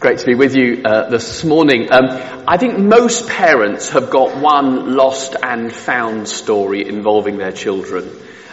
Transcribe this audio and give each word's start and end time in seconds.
great 0.00 0.18
to 0.18 0.24
be 0.24 0.34
with 0.34 0.56
you 0.56 0.80
uh, 0.82 1.10
this 1.10 1.44
morning. 1.44 1.92
Um, 1.92 2.06
I 2.48 2.56
think 2.56 2.78
most 2.78 3.28
parents 3.28 3.90
have 3.90 4.08
got 4.08 4.34
one 4.40 4.96
lost 4.96 5.36
and 5.42 5.70
found 5.70 6.26
story 6.26 6.88
involving 6.88 7.36
their 7.36 7.52
children. 7.52 8.08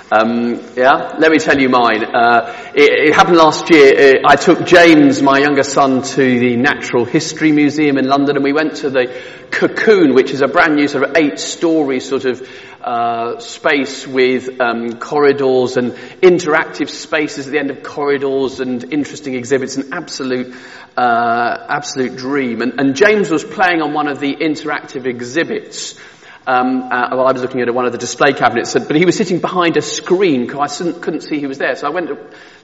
Um, 0.10 0.62
yeah, 0.78 1.16
let 1.20 1.32
me 1.32 1.38
tell 1.38 1.60
you 1.60 1.68
mine. 1.68 2.06
Uh, 2.06 2.72
it, 2.74 3.10
it, 3.10 3.14
happened 3.14 3.36
last 3.36 3.70
year. 3.70 4.16
Uh, 4.16 4.20
I 4.26 4.38
took 4.38 4.66
James, 4.66 5.22
my 5.22 5.40
younger 5.40 5.64
son, 5.64 6.02
to 6.02 6.40
the 6.40 6.56
Natural 6.56 7.04
History 7.04 7.52
Museum 7.52 7.98
in 7.98 8.08
London, 8.08 8.38
and 8.38 8.44
we 8.44 8.54
went 8.54 8.78
to 8.78 8.90
the 8.90 9.14
Cocoon, 9.52 10.14
which 10.14 10.32
is 10.32 10.40
a 10.40 10.48
brand 10.48 10.76
new 10.76 10.88
sort 10.88 11.04
of 11.04 11.18
eight-story 11.18 12.00
sort 12.00 12.24
of 12.24 12.50
uh, 12.82 13.40
space 13.40 14.08
with 14.08 14.62
um, 14.62 14.98
corridors 14.98 15.76
and 15.76 15.92
interactive 16.22 16.88
spaces 16.88 17.48
at 17.48 17.52
the 17.52 17.60
end 17.60 17.70
of 17.70 17.84
corridors 17.84 18.62
and 18.62 18.94
interesting 18.94 19.34
exhibits. 19.34 19.76
An 19.76 19.90
absolute, 19.92 20.56
uh, 20.96 21.66
absolute 21.68 22.16
dream. 22.16 22.62
And, 22.62 22.80
and, 22.80 22.96
James 22.96 23.30
was 23.30 23.44
playing 23.44 23.82
on 23.82 23.94
one 23.94 24.08
of 24.08 24.22
the 24.22 24.34
interactive 24.38 25.06
exhibits. 25.06 25.96
Um, 26.50 26.84
uh, 26.84 27.10
while 27.12 27.28
I 27.28 27.34
was 27.34 27.42
looking 27.42 27.60
at 27.60 27.74
one 27.74 27.86
of 27.86 27.92
the 27.92 27.98
display 27.98 28.32
cabinets, 28.32 28.74
but 28.74 28.96
he 28.96 29.04
was 29.04 29.18
sitting 29.18 29.40
behind 29.40 29.76
a 29.76 29.82
screen 29.82 30.46
because 30.46 30.82
I 30.82 30.94
couldn't 30.94 31.22
see 31.22 31.40
he 31.40 31.46
was 31.46 31.58
there. 31.58 31.76
So 31.76 31.88
I 31.88 31.90
went, 31.90 32.08
to, 32.08 32.18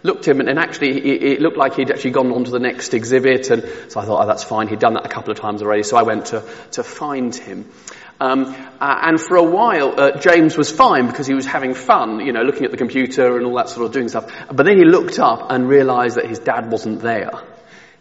looked 0.03 0.25
him, 0.25 0.39
and 0.39 0.57
actually 0.57 0.99
it 1.33 1.41
looked 1.41 1.57
like 1.57 1.75
he'd 1.75 1.91
actually 1.91 2.11
gone 2.11 2.31
on 2.31 2.45
to 2.45 2.51
the 2.51 2.59
next 2.59 2.93
exhibit. 2.93 3.49
And 3.49 3.63
so 3.89 3.99
I 3.99 4.05
thought, 4.05 4.23
oh, 4.23 4.25
that's 4.25 4.45
fine. 4.45 4.69
He'd 4.69 4.79
done 4.79 4.93
that 4.93 5.05
a 5.05 5.09
couple 5.09 5.31
of 5.31 5.39
times 5.39 5.61
already. 5.61 5.83
So 5.83 5.97
I 5.97 6.03
went 6.03 6.27
to 6.27 6.43
to 6.71 6.83
find 6.83 7.35
him. 7.35 7.69
Um, 8.21 8.55
uh, 8.79 8.99
and 9.01 9.19
for 9.19 9.35
a 9.35 9.43
while, 9.43 9.99
uh, 9.99 10.17
James 10.17 10.55
was 10.55 10.71
fine 10.71 11.07
because 11.07 11.27
he 11.27 11.33
was 11.33 11.45
having 11.45 11.73
fun, 11.73 12.21
you 12.21 12.31
know, 12.31 12.43
looking 12.43 12.63
at 12.63 12.71
the 12.71 12.77
computer 12.77 13.35
and 13.35 13.45
all 13.45 13.55
that 13.55 13.67
sort 13.67 13.85
of 13.85 13.91
doing 13.91 14.07
stuff. 14.07 14.31
But 14.47 14.65
then 14.65 14.77
he 14.77 14.85
looked 14.85 15.19
up 15.19 15.51
and 15.51 15.67
realized 15.67 16.15
that 16.15 16.25
his 16.25 16.39
dad 16.39 16.71
wasn't 16.71 17.01
there. 17.01 17.31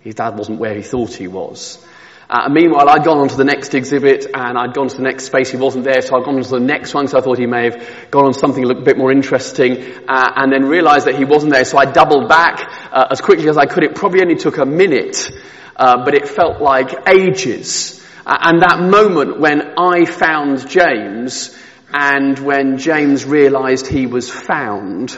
His 0.00 0.14
dad 0.14 0.36
wasn't 0.36 0.60
where 0.60 0.74
he 0.74 0.82
thought 0.82 1.14
he 1.14 1.26
was. 1.26 1.84
Uh, 2.32 2.48
meanwhile, 2.48 2.88
I'd 2.88 3.04
gone 3.04 3.18
on 3.18 3.28
to 3.28 3.36
the 3.36 3.44
next 3.44 3.74
exhibit 3.74 4.24
and 4.32 4.56
I'd 4.56 4.72
gone 4.72 4.88
to 4.88 4.96
the 4.96 5.02
next 5.02 5.26
space. 5.26 5.50
He 5.50 5.58
wasn't 5.58 5.84
there, 5.84 6.00
so 6.00 6.16
I'd 6.16 6.24
gone 6.24 6.36
on 6.36 6.42
to 6.42 6.48
the 6.48 6.60
next 6.60 6.94
one, 6.94 7.06
so 7.06 7.18
I 7.18 7.20
thought 7.20 7.36
he 7.36 7.44
may 7.44 7.64
have 7.64 8.10
gone 8.10 8.24
on 8.24 8.32
something 8.32 8.64
a 8.70 8.74
bit 8.74 8.96
more 8.96 9.12
interesting, 9.12 9.76
uh, 10.08 10.32
and 10.36 10.50
then 10.50 10.64
realized 10.64 11.08
that 11.08 11.16
he 11.16 11.26
wasn't 11.26 11.52
there, 11.52 11.66
so 11.66 11.76
I 11.76 11.84
doubled 11.84 12.30
back 12.30 12.72
uh, 12.90 13.08
as 13.10 13.20
quickly 13.20 13.50
as 13.50 13.58
I 13.58 13.66
could. 13.66 13.84
It 13.84 13.94
probably 13.94 14.22
only 14.22 14.36
took 14.36 14.56
a 14.56 14.64
minute, 14.64 15.30
uh, 15.76 16.06
but 16.06 16.14
it 16.14 16.26
felt 16.26 16.62
like 16.62 17.06
ages. 17.06 18.02
Uh, 18.24 18.38
and 18.40 18.62
that 18.62 18.80
moment 18.80 19.38
when 19.38 19.74
I 19.78 20.06
found 20.06 20.70
James 20.70 21.54
and 21.92 22.38
when 22.38 22.78
James 22.78 23.26
realized 23.26 23.86
he 23.86 24.06
was 24.06 24.30
found, 24.30 25.14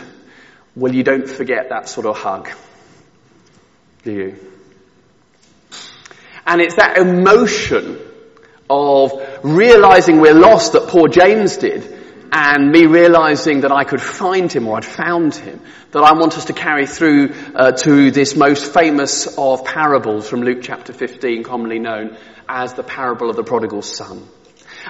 well, 0.74 0.92
you 0.92 1.04
don't 1.04 1.28
forget 1.28 1.68
that 1.68 1.88
sort 1.88 2.06
of 2.06 2.18
hug, 2.18 2.50
do 4.02 4.10
you? 4.10 4.53
And 6.46 6.60
it's 6.60 6.76
that 6.76 6.98
emotion 6.98 7.98
of 8.68 9.12
realizing 9.42 10.20
we're 10.20 10.34
lost 10.34 10.72
that 10.72 10.88
poor 10.88 11.08
James 11.08 11.56
did 11.56 11.92
and 12.32 12.70
me 12.70 12.86
realizing 12.86 13.60
that 13.60 13.70
I 13.70 13.84
could 13.84 14.00
find 14.00 14.50
him 14.50 14.66
or 14.66 14.76
I'd 14.76 14.84
found 14.84 15.34
him 15.34 15.60
that 15.92 16.02
I 16.02 16.14
want 16.14 16.36
us 16.36 16.46
to 16.46 16.52
carry 16.52 16.86
through 16.86 17.32
uh, 17.54 17.72
to 17.72 18.10
this 18.10 18.34
most 18.34 18.74
famous 18.74 19.38
of 19.38 19.64
parables 19.64 20.28
from 20.28 20.42
Luke 20.42 20.58
chapter 20.60 20.92
15 20.92 21.44
commonly 21.44 21.78
known 21.78 22.16
as 22.48 22.74
the 22.74 22.82
parable 22.82 23.30
of 23.30 23.36
the 23.36 23.44
prodigal 23.44 23.82
son. 23.82 24.26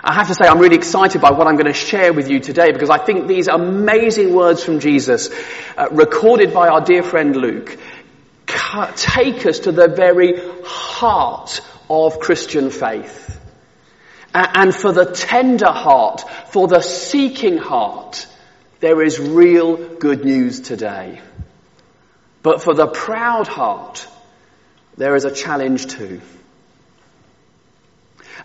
I 0.03 0.15
have 0.15 0.29
to 0.29 0.35
say 0.35 0.47
I'm 0.47 0.59
really 0.59 0.77
excited 0.77 1.21
by 1.21 1.31
what 1.31 1.47
I'm 1.47 1.55
going 1.55 1.67
to 1.67 1.73
share 1.73 2.13
with 2.13 2.29
you 2.29 2.41
today 2.41 2.73
because 2.73 2.91
I 2.91 2.99
think 2.99 3.29
these 3.29 3.47
amazing 3.47 4.35
words 4.35 4.65
from 4.65 4.81
Jesus, 4.81 5.29
uh, 5.77 5.89
recorded 5.93 6.53
by 6.53 6.69
our 6.69 6.81
dear 6.81 7.03
friend 7.03 7.37
Luke, 7.37 7.79
take 8.97 9.47
us 9.47 9.61
to 9.61 9.73
the 9.73 9.89
very 9.89 10.35
heart 10.65 11.61
of 11.89 12.21
Christian 12.21 12.71
faith. 12.71 13.41
And 14.33 14.75
for 14.75 14.93
the 14.93 15.07
tender 15.07 15.71
heart, 15.71 16.25
for 16.51 16.67
the 16.67 16.81
seeking 16.81 17.59
heart, 17.59 18.27
there 18.81 19.03
is 19.03 19.21
real 19.21 19.77
good 19.97 20.25
news 20.25 20.61
today. 20.61 21.21
But 22.43 22.63
for 22.63 22.75
the 22.75 22.87
proud 22.87 23.47
heart, 23.47 24.07
there 24.97 25.15
is 25.15 25.25
a 25.25 25.31
challenge 25.31 25.87
too. 25.87 26.21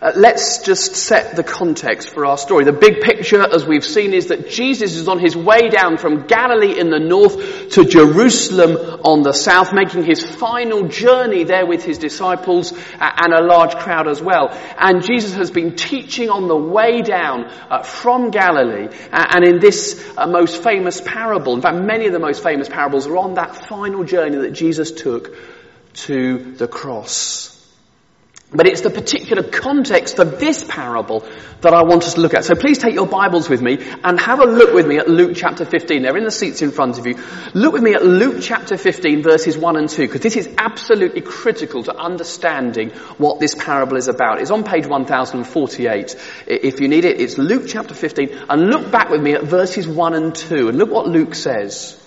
Uh, 0.02 0.12
let's 0.16 0.60
just 0.60 0.96
set 0.96 1.36
the 1.36 1.42
context 1.42 2.08
for 2.08 2.24
our 2.24 2.38
story. 2.38 2.64
The 2.64 2.72
big 2.72 3.02
picture, 3.02 3.42
as 3.42 3.66
we've 3.66 3.84
seen, 3.84 4.14
is 4.14 4.28
that 4.28 4.48
Jesus 4.48 4.96
is 4.96 5.08
on 5.08 5.18
his 5.18 5.36
way 5.36 5.68
down 5.68 5.98
from 5.98 6.26
Galilee 6.26 6.78
in 6.80 6.88
the 6.88 6.98
north 6.98 7.72
to 7.72 7.84
Jerusalem 7.84 9.00
on 9.04 9.22
the 9.22 9.34
south, 9.34 9.74
making 9.74 10.04
his 10.04 10.24
final 10.24 10.88
journey 10.88 11.44
there 11.44 11.66
with 11.66 11.84
his 11.84 11.98
disciples 11.98 12.72
uh, 12.72 12.76
and 12.98 13.34
a 13.34 13.44
large 13.44 13.76
crowd 13.76 14.08
as 14.08 14.22
well. 14.22 14.48
And 14.78 15.04
Jesus 15.04 15.34
has 15.34 15.50
been 15.50 15.76
teaching 15.76 16.30
on 16.30 16.48
the 16.48 16.56
way 16.56 17.02
down 17.02 17.44
uh, 17.44 17.82
from 17.82 18.30
Galilee. 18.30 18.88
Uh, 19.12 19.26
and 19.32 19.46
in 19.46 19.58
this 19.60 20.02
uh, 20.16 20.26
most 20.26 20.62
famous 20.62 21.02
parable, 21.02 21.52
in 21.52 21.60
fact, 21.60 21.76
many 21.76 22.06
of 22.06 22.14
the 22.14 22.18
most 22.18 22.42
famous 22.42 22.70
parables 22.70 23.06
are 23.06 23.18
on 23.18 23.34
that 23.34 23.54
final 23.54 24.04
journey 24.04 24.38
that 24.38 24.52
Jesus 24.52 24.92
took 24.92 25.36
to 25.92 26.54
the 26.54 26.68
cross. 26.68 27.59
But 28.52 28.66
it's 28.66 28.80
the 28.80 28.90
particular 28.90 29.44
context 29.44 30.18
of 30.18 30.40
this 30.40 30.64
parable 30.64 31.24
that 31.60 31.72
I 31.72 31.82
want 31.82 32.02
us 32.02 32.14
to 32.14 32.20
look 32.20 32.34
at. 32.34 32.44
So 32.44 32.56
please 32.56 32.78
take 32.78 32.94
your 32.94 33.06
Bibles 33.06 33.48
with 33.48 33.62
me 33.62 33.78
and 34.02 34.18
have 34.18 34.40
a 34.40 34.44
look 34.44 34.74
with 34.74 34.88
me 34.88 34.98
at 34.98 35.08
Luke 35.08 35.36
chapter 35.36 35.64
15. 35.64 36.02
They're 36.02 36.16
in 36.16 36.24
the 36.24 36.32
seats 36.32 36.60
in 36.60 36.72
front 36.72 36.98
of 36.98 37.06
you. 37.06 37.14
Look 37.54 37.74
with 37.74 37.82
me 37.82 37.94
at 37.94 38.04
Luke 38.04 38.38
chapter 38.40 38.76
15 38.76 39.22
verses 39.22 39.56
1 39.56 39.76
and 39.76 39.88
2 39.88 40.02
because 40.02 40.22
this 40.22 40.36
is 40.36 40.52
absolutely 40.58 41.20
critical 41.20 41.84
to 41.84 41.96
understanding 41.96 42.90
what 43.18 43.38
this 43.38 43.54
parable 43.54 43.96
is 43.96 44.08
about. 44.08 44.40
It's 44.40 44.50
on 44.50 44.64
page 44.64 44.86
1048. 44.86 46.16
If 46.48 46.80
you 46.80 46.88
need 46.88 47.04
it, 47.04 47.20
it's 47.20 47.38
Luke 47.38 47.64
chapter 47.68 47.94
15 47.94 48.46
and 48.48 48.68
look 48.68 48.90
back 48.90 49.10
with 49.10 49.22
me 49.22 49.34
at 49.34 49.44
verses 49.44 49.86
1 49.86 50.14
and 50.14 50.34
2 50.34 50.70
and 50.70 50.78
look 50.78 50.90
what 50.90 51.06
Luke 51.06 51.36
says. 51.36 51.99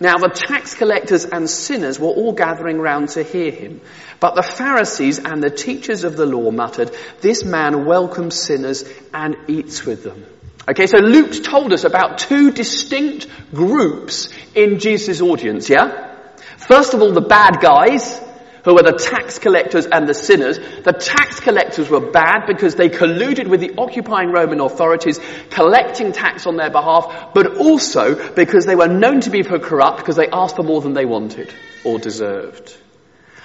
Now 0.00 0.16
the 0.16 0.28
tax 0.28 0.74
collectors 0.74 1.26
and 1.26 1.48
sinners 1.48 2.00
were 2.00 2.08
all 2.08 2.32
gathering 2.32 2.78
round 2.78 3.10
to 3.10 3.22
hear 3.22 3.50
him. 3.50 3.82
But 4.18 4.34
the 4.34 4.42
Pharisees 4.42 5.18
and 5.18 5.42
the 5.42 5.50
teachers 5.50 6.04
of 6.04 6.16
the 6.16 6.24
law 6.24 6.50
muttered, 6.50 6.96
this 7.20 7.44
man 7.44 7.84
welcomes 7.84 8.34
sinners 8.34 8.84
and 9.12 9.36
eats 9.46 9.84
with 9.84 10.02
them. 10.02 10.24
Okay, 10.66 10.86
so 10.86 10.98
Luke 10.98 11.42
told 11.42 11.72
us 11.72 11.84
about 11.84 12.18
two 12.18 12.50
distinct 12.50 13.26
groups 13.52 14.30
in 14.54 14.78
Jesus' 14.78 15.20
audience, 15.20 15.68
yeah? 15.68 16.16
First 16.56 16.94
of 16.94 17.02
all, 17.02 17.12
the 17.12 17.20
bad 17.20 17.60
guys, 17.60 18.20
who 18.64 18.74
were 18.74 18.82
the 18.82 18.98
tax 18.98 19.38
collectors 19.38 19.86
and 19.86 20.08
the 20.08 20.14
sinners. 20.14 20.58
The 20.58 20.92
tax 20.92 21.40
collectors 21.40 21.88
were 21.88 22.00
bad 22.00 22.46
because 22.46 22.74
they 22.74 22.88
colluded 22.88 23.48
with 23.48 23.60
the 23.60 23.74
occupying 23.78 24.30
Roman 24.30 24.60
authorities, 24.60 25.20
collecting 25.50 26.12
tax 26.12 26.46
on 26.46 26.56
their 26.56 26.70
behalf, 26.70 27.30
but 27.34 27.56
also 27.56 28.34
because 28.34 28.66
they 28.66 28.76
were 28.76 28.88
known 28.88 29.20
to 29.22 29.30
be 29.30 29.42
corrupt 29.42 29.98
because 29.98 30.16
they 30.16 30.28
asked 30.28 30.56
for 30.56 30.62
more 30.62 30.80
than 30.80 30.94
they 30.94 31.04
wanted 31.04 31.52
or 31.84 31.98
deserved. 31.98 32.76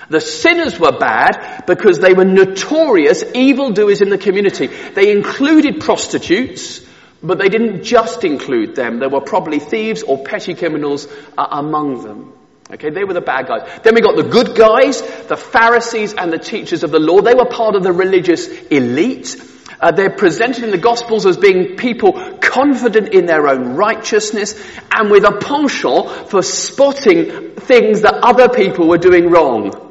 The 0.09 0.21
sinners 0.21 0.79
were 0.79 0.91
bad 0.91 1.65
because 1.65 1.99
they 1.99 2.13
were 2.13 2.25
notorious 2.25 3.23
evildoers 3.33 4.01
in 4.01 4.09
the 4.09 4.19
community. 4.19 4.67
They 4.67 5.11
included 5.11 5.81
prostitutes, 5.81 6.85
but 7.23 7.39
they 7.39 7.49
didn't 7.49 7.83
just 7.83 8.23
include 8.23 8.75
them. 8.75 8.99
There 8.99 9.09
were 9.09 9.21
probably 9.21 9.59
thieves 9.59 10.03
or 10.03 10.23
petty 10.23 10.53
criminals 10.53 11.07
uh, 11.37 11.47
among 11.49 12.03
them. 12.03 12.33
Okay, 12.71 12.89
they 12.89 13.03
were 13.03 13.13
the 13.13 13.21
bad 13.21 13.47
guys. 13.47 13.81
Then 13.83 13.93
we 13.93 14.01
got 14.01 14.15
the 14.15 14.23
good 14.23 14.55
guys, 14.55 14.99
the 15.27 15.37
Pharisees 15.37 16.15
and 16.15 16.33
the 16.33 16.39
teachers 16.39 16.83
of 16.83 16.89
the 16.89 16.99
law. 16.99 17.21
They 17.21 17.35
were 17.35 17.45
part 17.45 17.75
of 17.75 17.83
the 17.83 17.91
religious 17.91 18.47
elite. 18.47 19.35
Uh, 19.79 19.91
they're 19.91 20.09
presented 20.09 20.63
in 20.63 20.71
the 20.71 20.79
Gospels 20.79 21.27
as 21.27 21.37
being 21.37 21.75
people 21.75 22.39
confident 22.41 23.09
in 23.09 23.27
their 23.27 23.47
own 23.47 23.75
righteousness 23.75 24.59
and 24.91 25.11
with 25.11 25.25
a 25.25 25.37
penchant 25.37 26.29
for 26.29 26.41
spotting 26.41 27.51
things 27.51 28.01
that 28.01 28.15
other 28.23 28.49
people 28.49 28.87
were 28.87 28.97
doing 28.97 29.29
wrong. 29.29 29.81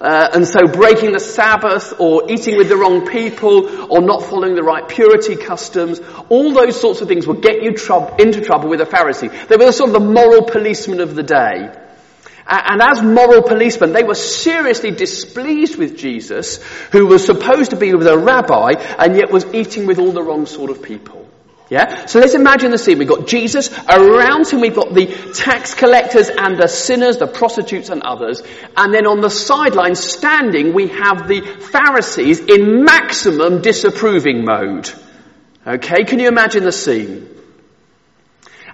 Uh, 0.00 0.28
and 0.34 0.46
so 0.46 0.66
breaking 0.66 1.10
the 1.10 1.18
Sabbath 1.18 1.94
or 1.98 2.30
eating 2.30 2.56
with 2.56 2.68
the 2.68 2.76
wrong 2.76 3.08
people 3.08 3.92
or 3.92 4.00
not 4.00 4.22
following 4.22 4.54
the 4.54 4.62
right 4.62 4.86
purity 4.86 5.34
customs, 5.34 6.00
all 6.28 6.52
those 6.52 6.80
sorts 6.80 7.00
of 7.00 7.08
things 7.08 7.26
will 7.26 7.40
get 7.40 7.62
you 7.62 7.70
into 8.18 8.40
trouble 8.42 8.68
with 8.68 8.80
a 8.80 8.84
Pharisee. 8.84 9.48
They 9.48 9.56
were 9.56 9.72
sort 9.72 9.90
of 9.90 9.94
the 9.94 10.08
moral 10.08 10.42
policemen 10.42 11.00
of 11.00 11.16
the 11.16 11.24
day. 11.24 11.85
And 12.48 12.80
as 12.80 13.02
moral 13.02 13.42
policemen, 13.42 13.92
they 13.92 14.04
were 14.04 14.14
seriously 14.14 14.92
displeased 14.92 15.76
with 15.76 15.98
Jesus, 15.98 16.62
who 16.92 17.06
was 17.06 17.24
supposed 17.24 17.70
to 17.70 17.76
be 17.76 17.92
with 17.94 18.06
a 18.06 18.16
rabbi 18.16 18.72
and 18.98 19.16
yet 19.16 19.30
was 19.30 19.44
eating 19.52 19.86
with 19.86 19.98
all 19.98 20.12
the 20.12 20.22
wrong 20.22 20.46
sort 20.46 20.70
of 20.70 20.82
people. 20.82 21.28
Yeah? 21.68 22.06
So 22.06 22.20
let's 22.20 22.34
imagine 22.34 22.70
the 22.70 22.78
scene. 22.78 22.98
We've 22.98 23.08
got 23.08 23.26
Jesus, 23.26 23.76
around 23.88 24.46
him 24.46 24.60
we've 24.60 24.74
got 24.74 24.94
the 24.94 25.06
tax 25.34 25.74
collectors 25.74 26.28
and 26.28 26.56
the 26.56 26.68
sinners, 26.68 27.18
the 27.18 27.26
prostitutes 27.26 27.88
and 27.88 28.02
others, 28.02 28.42
and 28.76 28.94
then 28.94 29.06
on 29.06 29.20
the 29.20 29.30
sidelines 29.30 29.98
standing 29.98 30.72
we 30.72 30.86
have 30.88 31.26
the 31.26 31.40
Pharisees 31.40 32.38
in 32.38 32.84
maximum 32.84 33.62
disapproving 33.62 34.44
mode. 34.44 34.88
Okay, 35.66 36.04
can 36.04 36.20
you 36.20 36.28
imagine 36.28 36.62
the 36.62 36.70
scene? 36.70 37.35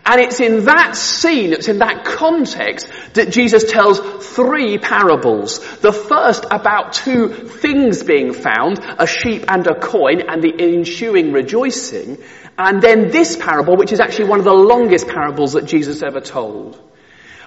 And 0.04 0.20
it's 0.20 0.40
in 0.40 0.64
that 0.64 0.96
scene, 0.96 1.52
it's 1.52 1.68
in 1.68 1.78
that 1.78 2.04
context 2.04 2.88
that 3.14 3.30
Jesus 3.30 3.70
tells 3.70 4.00
three 4.34 4.78
parables. 4.78 5.60
The 5.76 5.92
first 5.92 6.44
about 6.50 6.94
two 6.94 7.28
things 7.28 8.02
being 8.02 8.32
found, 8.32 8.80
a 8.80 9.06
sheep 9.06 9.44
and 9.46 9.64
a 9.66 9.78
coin, 9.78 10.22
and 10.28 10.42
the 10.42 10.52
ensuing 10.58 11.32
rejoicing. 11.32 12.18
And 12.58 12.82
then 12.82 13.10
this 13.10 13.36
parable, 13.36 13.76
which 13.76 13.92
is 13.92 14.00
actually 14.00 14.28
one 14.28 14.40
of 14.40 14.44
the 14.44 14.52
longest 14.52 15.06
parables 15.06 15.52
that 15.52 15.66
Jesus 15.66 16.02
ever 16.02 16.20
told. 16.20 16.80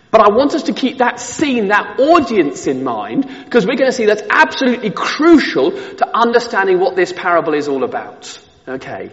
But 0.10 0.22
I 0.22 0.30
want 0.30 0.54
us 0.54 0.64
to 0.64 0.74
keep 0.74 1.00
that 1.00 1.20
scene, 1.20 1.68
that 1.68 2.00
audience 2.00 2.68
in 2.68 2.86
mind, 2.86 3.28
because 3.44 3.66
we're 3.66 3.76
going 3.76 3.92
to 3.92 3.96
see 3.96 4.06
that's 4.06 4.24
absolutely 4.30 4.92
crucial 4.92 5.72
to 5.72 6.18
understanding 6.18 6.80
what 6.80 6.96
this 6.96 7.12
parable 7.12 7.54
is 7.54 7.68
all 7.68 7.84
about. 7.84 8.40
Okay. 8.66 9.12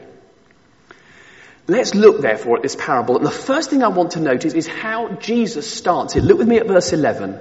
Let's 1.69 1.94
look 1.94 2.20
therefore 2.20 2.56
at 2.56 2.62
this 2.62 2.75
parable. 2.75 3.17
And 3.17 3.26
the 3.26 3.31
first 3.31 3.70
thing 3.70 3.82
I 3.82 3.88
want 3.88 4.12
to 4.12 4.20
notice 4.20 4.55
is 4.55 4.67
how 4.67 5.14
Jesus 5.14 5.73
starts 5.73 6.17
it. 6.17 6.25
Look 6.25 6.38
with 6.38 6.49
me 6.49 6.59
at 6.59 6.67
verse 6.67 6.93
11. 6.93 7.38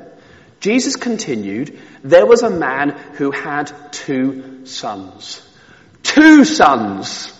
Jesus 0.60 0.96
continued, 0.96 1.80
there 2.04 2.28
was 2.28 2.44
a 2.44 2.50
man 2.50 2.92
who 3.14 3.32
had 3.32 3.74
two 3.92 4.66
sons. 4.66 5.42
Two 6.04 6.46
sons. 6.46 7.34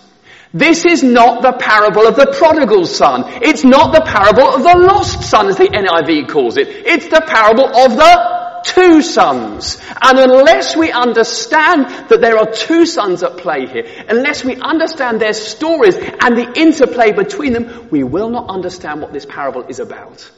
This 0.52 0.84
is 0.84 1.02
not 1.02 1.40
the 1.40 1.52
parable 1.52 2.06
of 2.06 2.16
the 2.16 2.34
prodigal 2.36 2.84
son. 2.84 3.24
It's 3.42 3.64
not 3.64 3.94
the 3.94 4.02
parable 4.02 4.48
of 4.48 4.62
the 4.62 4.76
lost 4.76 5.22
son 5.22 5.48
as 5.48 5.56
the 5.56 5.68
NIV 5.68 6.28
calls 6.28 6.56
it. 6.56 6.68
It's 6.68 7.06
the 7.06 7.22
parable 7.26 7.66
of 7.66 7.96
the 7.96 8.41
two 8.64 9.02
sons. 9.02 9.80
And 10.00 10.18
unless 10.18 10.76
we 10.76 10.90
understand 10.90 12.08
that 12.08 12.20
there 12.20 12.38
are 12.38 12.50
two 12.52 12.86
sons 12.86 13.22
at 13.22 13.36
play 13.36 13.66
here, 13.66 13.86
unless 14.08 14.44
we 14.44 14.56
understand 14.56 15.20
their 15.20 15.32
stories 15.32 15.96
and 15.96 16.36
the 16.36 16.52
interplay 16.56 17.12
between 17.12 17.52
them, 17.52 17.88
we 17.90 18.02
will 18.02 18.30
not 18.30 18.48
understand 18.48 19.00
what 19.00 19.12
this 19.12 19.26
parable 19.26 19.64
is 19.64 19.80
about. 19.80 20.30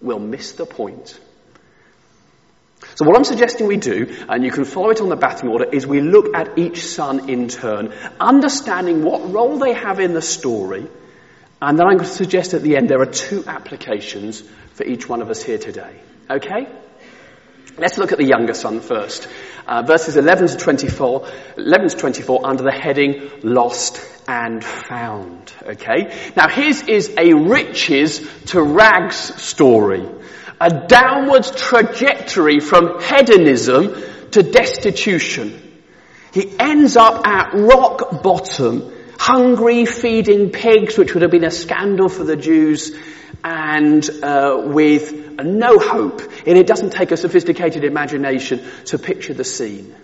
We'll 0.00 0.18
miss 0.18 0.52
the 0.52 0.66
point. 0.66 1.18
So 2.94 3.06
what 3.06 3.16
I'm 3.16 3.24
suggesting 3.24 3.68
we 3.68 3.76
do, 3.76 4.24
and 4.28 4.44
you 4.44 4.50
can 4.50 4.64
follow 4.64 4.90
it 4.90 5.00
on 5.00 5.08
the 5.08 5.16
batting 5.16 5.48
order, 5.48 5.64
is 5.64 5.86
we 5.86 6.00
look 6.00 6.34
at 6.34 6.58
each 6.58 6.84
son 6.84 7.30
in 7.30 7.48
turn, 7.48 7.92
understanding 8.20 9.02
what 9.02 9.32
role 9.32 9.58
they 9.58 9.72
have 9.72 10.00
in 10.00 10.12
the 10.12 10.22
story, 10.22 10.88
and 11.62 11.78
then 11.78 11.86
I'm 11.86 11.96
going 11.96 12.08
to 12.08 12.16
suggest 12.16 12.54
at 12.54 12.62
the 12.62 12.76
end 12.76 12.88
there 12.88 13.00
are 13.00 13.06
two 13.06 13.44
applications 13.46 14.42
for 14.74 14.84
each 14.84 15.08
one 15.08 15.22
of 15.22 15.30
us 15.30 15.42
here 15.42 15.58
today. 15.58 16.00
Okay? 16.28 16.66
Let's 17.78 17.96
look 17.96 18.12
at 18.12 18.18
the 18.18 18.26
younger 18.26 18.54
son 18.54 18.80
first. 18.80 19.28
Uh, 19.66 19.82
verses 19.82 20.16
11 20.16 20.48
to 20.48 20.56
24, 20.56 21.26
11 21.56 21.88
to 21.88 21.96
24 21.96 22.46
under 22.46 22.62
the 22.64 22.72
heading 22.72 23.30
lost 23.42 24.00
and 24.28 24.62
found. 24.62 25.52
Okay? 25.62 26.32
Now 26.36 26.48
his 26.48 26.82
is 26.82 27.14
a 27.16 27.32
riches 27.32 28.26
to 28.46 28.62
rags 28.62 29.16
story. 29.42 30.06
A 30.60 30.86
downward 30.86 31.44
trajectory 31.44 32.60
from 32.60 33.00
hedonism 33.02 33.94
to 34.32 34.42
destitution. 34.42 35.60
He 36.32 36.54
ends 36.58 36.96
up 36.96 37.26
at 37.26 37.54
rock 37.54 38.22
bottom, 38.22 38.92
hungry, 39.18 39.86
feeding 39.86 40.50
pigs, 40.50 40.96
which 40.96 41.14
would 41.14 41.22
have 41.22 41.30
been 41.30 41.44
a 41.44 41.50
scandal 41.50 42.08
for 42.08 42.24
the 42.24 42.36
Jews, 42.36 42.96
and 43.44 44.08
uh, 44.22 44.62
with 44.66 45.40
no 45.40 45.78
hope. 45.78 46.22
And 46.46 46.58
it 46.58 46.66
doesn't 46.66 46.90
take 46.90 47.10
a 47.10 47.16
sophisticated 47.16 47.84
imagination 47.84 48.62
to 48.86 48.98
picture 48.98 49.34
the 49.34 49.44
scene. 49.44 49.94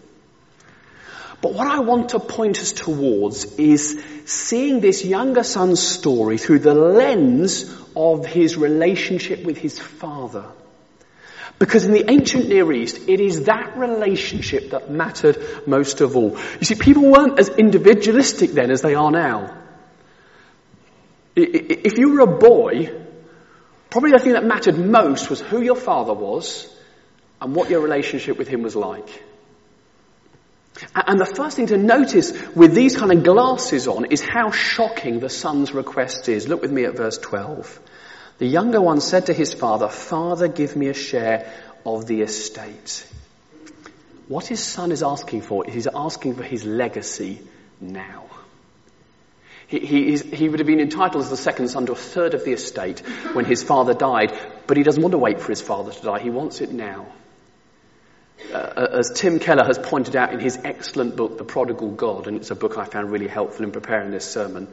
But 1.40 1.54
what 1.54 1.68
I 1.68 1.80
want 1.80 2.10
to 2.10 2.18
point 2.18 2.58
us 2.58 2.72
towards 2.72 3.44
is 3.58 4.02
seeing 4.24 4.80
this 4.80 5.04
younger 5.04 5.44
son's 5.44 5.80
story 5.80 6.36
through 6.36 6.58
the 6.60 6.74
lens 6.74 7.72
of 7.94 8.26
his 8.26 8.56
relationship 8.56 9.44
with 9.44 9.56
his 9.56 9.78
father. 9.78 10.44
Because 11.60 11.84
in 11.84 11.92
the 11.92 12.10
ancient 12.10 12.48
Near 12.48 12.72
East, 12.72 13.08
it 13.08 13.20
is 13.20 13.44
that 13.44 13.76
relationship 13.76 14.70
that 14.70 14.90
mattered 14.90 15.66
most 15.66 16.00
of 16.00 16.16
all. 16.16 16.38
You 16.60 16.64
see, 16.64 16.74
people 16.76 17.10
weren't 17.10 17.38
as 17.38 17.48
individualistic 17.48 18.50
then 18.50 18.70
as 18.70 18.82
they 18.82 18.94
are 18.94 19.10
now. 19.10 19.56
If 21.34 21.98
you 21.98 22.14
were 22.14 22.20
a 22.20 22.38
boy, 22.38 23.07
Probably 23.90 24.12
the 24.12 24.18
thing 24.18 24.32
that 24.34 24.44
mattered 24.44 24.78
most 24.78 25.30
was 25.30 25.40
who 25.40 25.62
your 25.62 25.76
father 25.76 26.12
was 26.12 26.68
and 27.40 27.54
what 27.54 27.70
your 27.70 27.80
relationship 27.80 28.36
with 28.38 28.48
him 28.48 28.62
was 28.62 28.76
like. 28.76 29.24
And 30.94 31.18
the 31.18 31.26
first 31.26 31.56
thing 31.56 31.68
to 31.68 31.76
notice 31.76 32.32
with 32.54 32.74
these 32.74 32.96
kind 32.96 33.10
of 33.10 33.24
glasses 33.24 33.88
on 33.88 34.06
is 34.06 34.20
how 34.20 34.50
shocking 34.50 35.18
the 35.18 35.28
son's 35.28 35.72
request 35.72 36.28
is. 36.28 36.46
Look 36.46 36.62
with 36.62 36.70
me 36.70 36.84
at 36.84 36.96
verse 36.96 37.18
12. 37.18 37.80
The 38.38 38.46
younger 38.46 38.80
one 38.80 39.00
said 39.00 39.26
to 39.26 39.32
his 39.32 39.54
father, 39.54 39.88
Father, 39.88 40.46
give 40.46 40.76
me 40.76 40.88
a 40.88 40.94
share 40.94 41.52
of 41.84 42.06
the 42.06 42.20
estate. 42.20 43.06
What 44.28 44.46
his 44.46 44.62
son 44.62 44.92
is 44.92 45.02
asking 45.02 45.42
for 45.42 45.66
is 45.66 45.74
he's 45.74 45.88
asking 45.92 46.34
for 46.34 46.44
his 46.44 46.64
legacy 46.64 47.40
now. 47.80 48.27
He, 49.68 49.80
he, 49.80 50.16
he, 50.16 50.48
would 50.48 50.60
have 50.60 50.66
been 50.66 50.80
entitled 50.80 51.22
as 51.22 51.30
the 51.30 51.36
second 51.36 51.68
son 51.68 51.84
to 51.86 51.92
a 51.92 51.94
third 51.94 52.32
of 52.32 52.42
the 52.42 52.52
estate 52.52 53.00
when 53.34 53.44
his 53.44 53.62
father 53.62 53.92
died, 53.92 54.32
but 54.66 54.78
he 54.78 54.82
doesn't 54.82 55.02
want 55.02 55.12
to 55.12 55.18
wait 55.18 55.40
for 55.40 55.48
his 55.48 55.60
father 55.60 55.92
to 55.92 56.02
die. 56.02 56.20
He 56.20 56.30
wants 56.30 56.62
it 56.62 56.72
now. 56.72 57.06
Uh, 58.50 58.86
as 58.92 59.12
Tim 59.14 59.38
Keller 59.40 59.64
has 59.64 59.78
pointed 59.78 60.16
out 60.16 60.32
in 60.32 60.40
his 60.40 60.58
excellent 60.64 61.16
book, 61.16 61.36
The 61.36 61.44
Prodigal 61.44 61.90
God, 61.90 62.28
and 62.28 62.36
it's 62.38 62.50
a 62.50 62.54
book 62.54 62.78
I 62.78 62.86
found 62.86 63.10
really 63.10 63.28
helpful 63.28 63.64
in 63.64 63.72
preparing 63.72 64.10
this 64.10 64.24
sermon, 64.24 64.72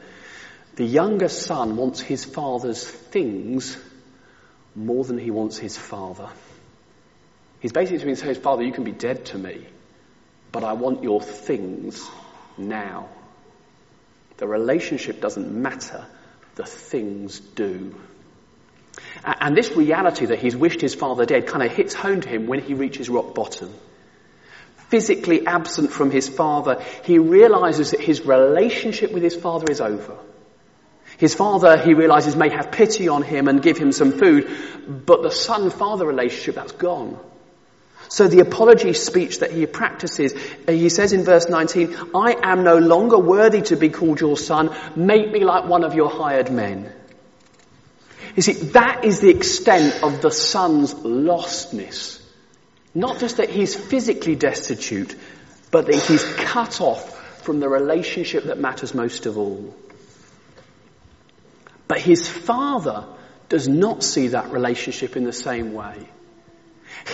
the 0.76 0.84
younger 0.86 1.28
son 1.28 1.76
wants 1.76 2.00
his 2.00 2.24
father's 2.24 2.82
things 2.82 3.76
more 4.74 5.04
than 5.04 5.18
he 5.18 5.30
wants 5.30 5.58
his 5.58 5.76
father. 5.76 6.30
He's 7.60 7.72
basically 7.72 7.98
saying 7.98 8.16
to 8.16 8.24
his 8.26 8.38
father, 8.38 8.62
you 8.62 8.72
can 8.72 8.84
be 8.84 8.92
dead 8.92 9.26
to 9.26 9.38
me, 9.38 9.66
but 10.52 10.64
I 10.64 10.72
want 10.72 11.02
your 11.02 11.20
things 11.20 12.08
now. 12.56 13.10
The 14.38 14.46
relationship 14.46 15.20
doesn't 15.20 15.50
matter, 15.50 16.04
the 16.56 16.64
things 16.64 17.40
do. 17.40 17.94
And 19.24 19.56
this 19.56 19.72
reality 19.72 20.26
that 20.26 20.38
he's 20.38 20.56
wished 20.56 20.80
his 20.80 20.94
father 20.94 21.26
dead 21.26 21.46
kind 21.46 21.62
of 21.62 21.74
hits 21.74 21.94
home 21.94 22.20
to 22.20 22.28
him 22.28 22.46
when 22.46 22.60
he 22.60 22.74
reaches 22.74 23.08
rock 23.08 23.34
bottom. 23.34 23.72
Physically 24.88 25.46
absent 25.46 25.90
from 25.90 26.10
his 26.10 26.28
father, 26.28 26.82
he 27.04 27.18
realizes 27.18 27.90
that 27.90 28.00
his 28.00 28.24
relationship 28.24 29.12
with 29.12 29.22
his 29.22 29.34
father 29.34 29.66
is 29.70 29.80
over. 29.80 30.16
His 31.18 31.34
father, 31.34 31.78
he 31.78 31.94
realizes, 31.94 32.36
may 32.36 32.50
have 32.50 32.70
pity 32.70 33.08
on 33.08 33.22
him 33.22 33.48
and 33.48 33.62
give 33.62 33.78
him 33.78 33.90
some 33.90 34.12
food, 34.12 34.50
but 34.86 35.22
the 35.22 35.30
son-father 35.30 36.06
relationship, 36.06 36.56
that's 36.56 36.72
gone. 36.72 37.18
So 38.08 38.28
the 38.28 38.40
apology 38.40 38.92
speech 38.92 39.40
that 39.40 39.50
he 39.50 39.66
practices, 39.66 40.34
uh, 40.66 40.72
he 40.72 40.88
says 40.88 41.12
in 41.12 41.24
verse 41.24 41.48
19, 41.48 41.94
I 42.14 42.36
am 42.42 42.62
no 42.62 42.78
longer 42.78 43.18
worthy 43.18 43.62
to 43.62 43.76
be 43.76 43.88
called 43.88 44.20
your 44.20 44.36
son. 44.36 44.74
Make 44.94 45.30
me 45.30 45.44
like 45.44 45.64
one 45.64 45.84
of 45.84 45.94
your 45.94 46.08
hired 46.08 46.50
men. 46.50 46.92
You 48.36 48.42
see, 48.42 48.52
that 48.52 49.04
is 49.04 49.20
the 49.20 49.30
extent 49.30 50.02
of 50.02 50.20
the 50.20 50.30
son's 50.30 50.94
lostness. 50.94 52.22
Not 52.94 53.18
just 53.18 53.38
that 53.38 53.50
he's 53.50 53.74
physically 53.74 54.36
destitute, 54.36 55.16
but 55.70 55.86
that 55.86 55.96
he's 55.96 56.24
cut 56.34 56.80
off 56.80 57.42
from 57.42 57.60
the 57.60 57.68
relationship 57.68 58.44
that 58.44 58.58
matters 58.58 58.94
most 58.94 59.26
of 59.26 59.38
all. 59.38 59.74
But 61.88 61.98
his 61.98 62.28
father 62.28 63.06
does 63.48 63.68
not 63.68 64.02
see 64.02 64.28
that 64.28 64.50
relationship 64.50 65.16
in 65.16 65.24
the 65.24 65.32
same 65.32 65.72
way. 65.72 66.08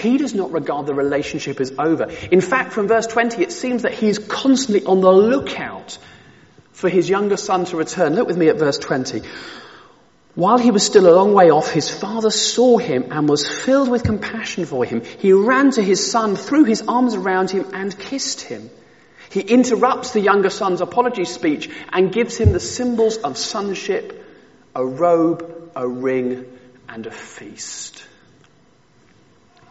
He 0.01 0.19
does 0.19 0.35
not 0.35 0.53
regard 0.53 0.87
the 0.87 0.95
relationship 0.95 1.61
as 1.61 1.73
over. 1.79 2.05
In 2.31 2.41
fact, 2.41 2.73
from 2.73 2.89
verse 2.89 3.07
20, 3.07 3.43
it 3.43 3.53
seems 3.53 3.83
that 3.83 3.95
he's 3.95 4.19
constantly 4.19 4.85
on 4.85 5.01
the 5.01 5.13
lookout 5.13 5.99
for 6.73 6.89
his 6.89 7.09
younger 7.09 7.37
son 7.37 7.65
to 7.67 7.77
return. 7.77 8.15
Look 8.15 8.27
with 8.27 8.37
me 8.37 8.49
at 8.49 8.59
verse 8.59 8.79
20. 8.79 9.23
While 10.35 10.57
he 10.57 10.71
was 10.71 10.83
still 10.83 11.07
a 11.07 11.15
long 11.15 11.35
way 11.35 11.51
off, 11.51 11.71
his 11.71 11.91
father 11.91 12.31
saw 12.31 12.79
him 12.79 13.09
and 13.11 13.29
was 13.29 13.47
filled 13.47 13.91
with 13.91 14.03
compassion 14.03 14.65
for 14.65 14.85
him. 14.85 15.03
He 15.19 15.33
ran 15.33 15.73
to 15.73 15.83
his 15.83 16.11
son, 16.11 16.37
threw 16.37 16.65
his 16.65 16.83
arms 16.89 17.15
around 17.15 17.51
him 17.51 17.67
and 17.75 17.97
kissed 17.97 18.41
him. 18.41 18.71
He 19.29 19.41
interrupts 19.41 20.13
the 20.13 20.21
younger 20.21 20.51
son's 20.51 20.81
apology 20.81 21.27
speech 21.27 21.71
and 21.93 22.13
gives 22.13 22.39
him 22.39 22.53
the 22.53 22.61
symbols 22.61 23.19
of 23.19 23.37
sonship, 23.37 24.25
a 24.75 24.85
robe, 24.85 25.71
a 25.77 25.87
ring, 25.87 26.47
and 26.89 27.07
a 27.07 27.11
feast. 27.11 28.07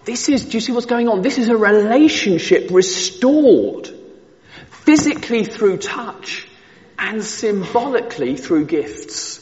This 0.03 0.29
is, 0.29 0.45
do 0.45 0.57
you 0.57 0.61
see 0.61 0.71
what's 0.71 0.87
going 0.87 1.07
on? 1.07 1.21
This 1.21 1.37
is 1.37 1.49
a 1.49 1.57
relationship 1.57 2.69
restored 2.71 3.89
physically 4.85 5.45
through 5.45 5.77
touch 5.77 6.47
and 6.97 7.23
symbolically 7.23 8.35
through 8.35 8.65
gifts. 8.65 9.39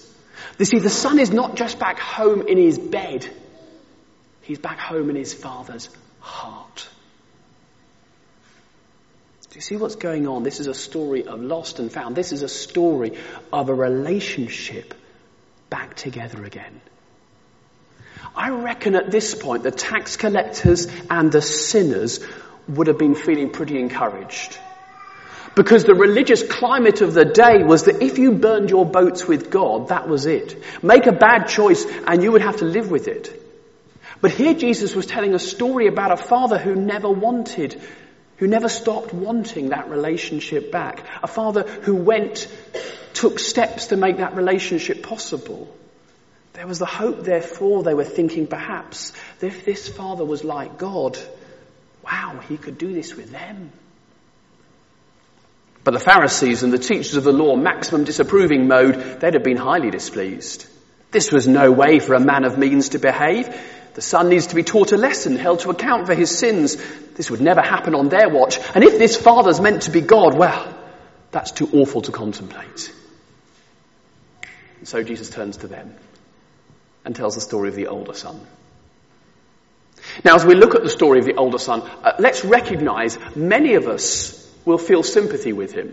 You 0.58 0.66
see, 0.66 0.80
the 0.80 0.90
son 0.90 1.20
is 1.20 1.32
not 1.32 1.56
just 1.56 1.80
back 1.80 2.00
home 2.00 2.42
in 2.48 2.58
his 2.58 2.78
bed. 2.78 3.30
He's 4.42 4.60
back 4.60 4.80
home 4.80 5.10
in 5.10 5.16
his 5.16 5.34
father's 5.34 5.90
heart. 6.20 6.90
Do 9.50 9.56
you 9.56 9.62
see 9.62 9.78
what's 9.78 9.96
going 9.96 10.28
on? 10.28 10.44
This 10.44 10.60
is 10.60 10.68
a 10.68 10.74
story 10.74 11.26
of 11.26 11.42
lost 11.42 11.80
and 11.80 11.92
found. 11.92 12.16
This 12.16 12.32
is 12.32 12.44
a 12.44 12.50
story 12.50 13.18
of 13.52 13.70
a 13.70 13.74
relationship 13.74 14.94
back 15.70 15.96
together 15.96 16.44
again. 16.44 16.82
I 18.36 18.50
reckon 18.50 18.96
at 18.96 19.12
this 19.12 19.36
point 19.36 19.64
the 19.64 19.72
tax 19.72 20.18
collectors 20.18 20.88
and 21.10 21.32
the 21.32 21.42
sinners 21.42 22.20
would 22.68 22.88
have 22.88 22.98
been 22.98 23.16
feeling 23.16 23.52
pretty 23.52 23.80
encouraged. 23.80 24.58
Because 25.56 25.84
the 25.84 25.96
religious 25.96 26.44
climate 26.44 27.02
of 27.02 27.14
the 27.14 27.26
day 27.26 27.64
was 27.64 27.84
that 27.84 28.02
if 28.02 28.18
you 28.18 28.34
burned 28.34 28.70
your 28.70 28.86
boats 28.86 29.28
with 29.28 29.50
God, 29.50 29.90
that 29.90 30.08
was 30.08 30.26
it. 30.26 30.64
Make 30.84 31.06
a 31.08 31.12
bad 31.12 31.48
choice 31.48 31.86
and 32.08 32.24
you 32.24 32.32
would 32.32 32.42
have 32.42 32.58
to 32.58 32.66
live 32.66 32.92
with 32.92 33.08
it. 33.08 33.36
But 34.22 34.32
here 34.32 34.54
Jesus 34.54 34.96
was 34.96 35.06
telling 35.06 35.34
a 35.34 35.40
story 35.40 35.88
about 35.88 36.12
a 36.12 36.18
father 36.18 36.58
who 36.58 36.76
never 36.76 37.10
wanted, 37.10 37.82
who 38.38 38.48
never 38.48 38.70
stopped 38.70 39.14
wanting 39.14 39.70
that 39.70 39.90
relationship 39.90 40.72
back. 40.72 41.06
A 41.24 41.28
father 41.28 41.64
who 41.64 41.96
went, 41.96 42.48
took 43.14 43.40
steps 43.40 43.88
to 43.88 43.98
make 43.98 44.18
that 44.18 44.36
relationship 44.36 45.04
possible. 45.04 45.74
There 46.60 46.68
was 46.68 46.80
the 46.80 46.86
hope, 46.86 47.24
therefore, 47.24 47.84
they 47.84 47.94
were 47.94 48.04
thinking 48.04 48.46
perhaps 48.46 49.14
if 49.42 49.64
this 49.64 49.88
father 49.88 50.26
was 50.26 50.44
like 50.44 50.78
God, 50.78 51.18
wow, 52.04 52.42
he 52.50 52.58
could 52.58 52.78
do 52.78 52.92
this 52.92 53.16
with 53.16 53.32
them. 53.32 53.72
But 55.86 55.94
the 55.94 56.02
Pharisees 56.02 56.62
and 56.64 56.74
the 56.74 56.78
teachers 56.78 57.16
of 57.16 57.24
the 57.24 57.32
law, 57.32 57.56
maximum 57.56 58.04
disapproving 58.04 58.68
mode, 58.68 59.22
they'd 59.22 59.36
have 59.36 59.44
been 59.46 59.56
highly 59.56 59.90
displeased. 59.90 60.68
This 61.12 61.32
was 61.32 61.48
no 61.48 61.72
way 61.72 62.00
for 62.00 62.14
a 62.14 62.20
man 62.20 62.44
of 62.44 62.58
means 62.58 62.90
to 62.90 63.00
behave. 63.00 63.48
The 63.94 64.02
son 64.02 64.28
needs 64.28 64.48
to 64.48 64.56
be 64.56 64.64
taught 64.64 64.92
a 64.92 64.98
lesson, 64.98 65.38
held 65.38 65.60
to 65.60 65.70
account 65.70 66.08
for 66.08 66.14
his 66.14 66.38
sins. 66.38 66.76
This 67.14 67.32
would 67.32 67.40
never 67.40 67.62
happen 67.62 67.96
on 67.96 68.10
their 68.10 68.28
watch. 68.28 68.60
And 68.76 68.84
if 68.84 68.98
this 68.98 69.16
father's 69.16 69.62
meant 69.62 69.84
to 69.84 69.92
be 69.92 70.02
God, 70.02 70.38
well, 70.38 70.78
that's 71.32 71.52
too 71.52 71.70
awful 71.72 72.02
to 72.02 72.12
contemplate. 72.12 72.94
And 74.80 74.90
so 74.90 75.04
Jesus 75.04 75.30
turns 75.30 75.56
to 75.58 75.68
them 75.68 75.96
and 77.10 77.16
tells 77.16 77.34
the 77.34 77.42
story 77.42 77.70
of 77.70 77.76
the 77.76 77.88
older 77.88 78.14
son. 78.14 78.40
Now, 80.24 80.36
as 80.36 80.46
we 80.46 80.54
look 80.54 80.76
at 80.76 80.84
the 80.84 80.92
story 80.92 81.18
of 81.18 81.26
the 81.26 81.38
older 81.38 81.58
son, 81.58 81.82
uh, 81.82 82.12
let's 82.20 82.46
recognize 82.46 83.18
many 83.36 83.74
of 83.74 83.88
us 83.88 84.48
will 84.64 84.78
feel 84.78 85.02
sympathy 85.02 85.52
with 85.52 85.74
him. 85.74 85.92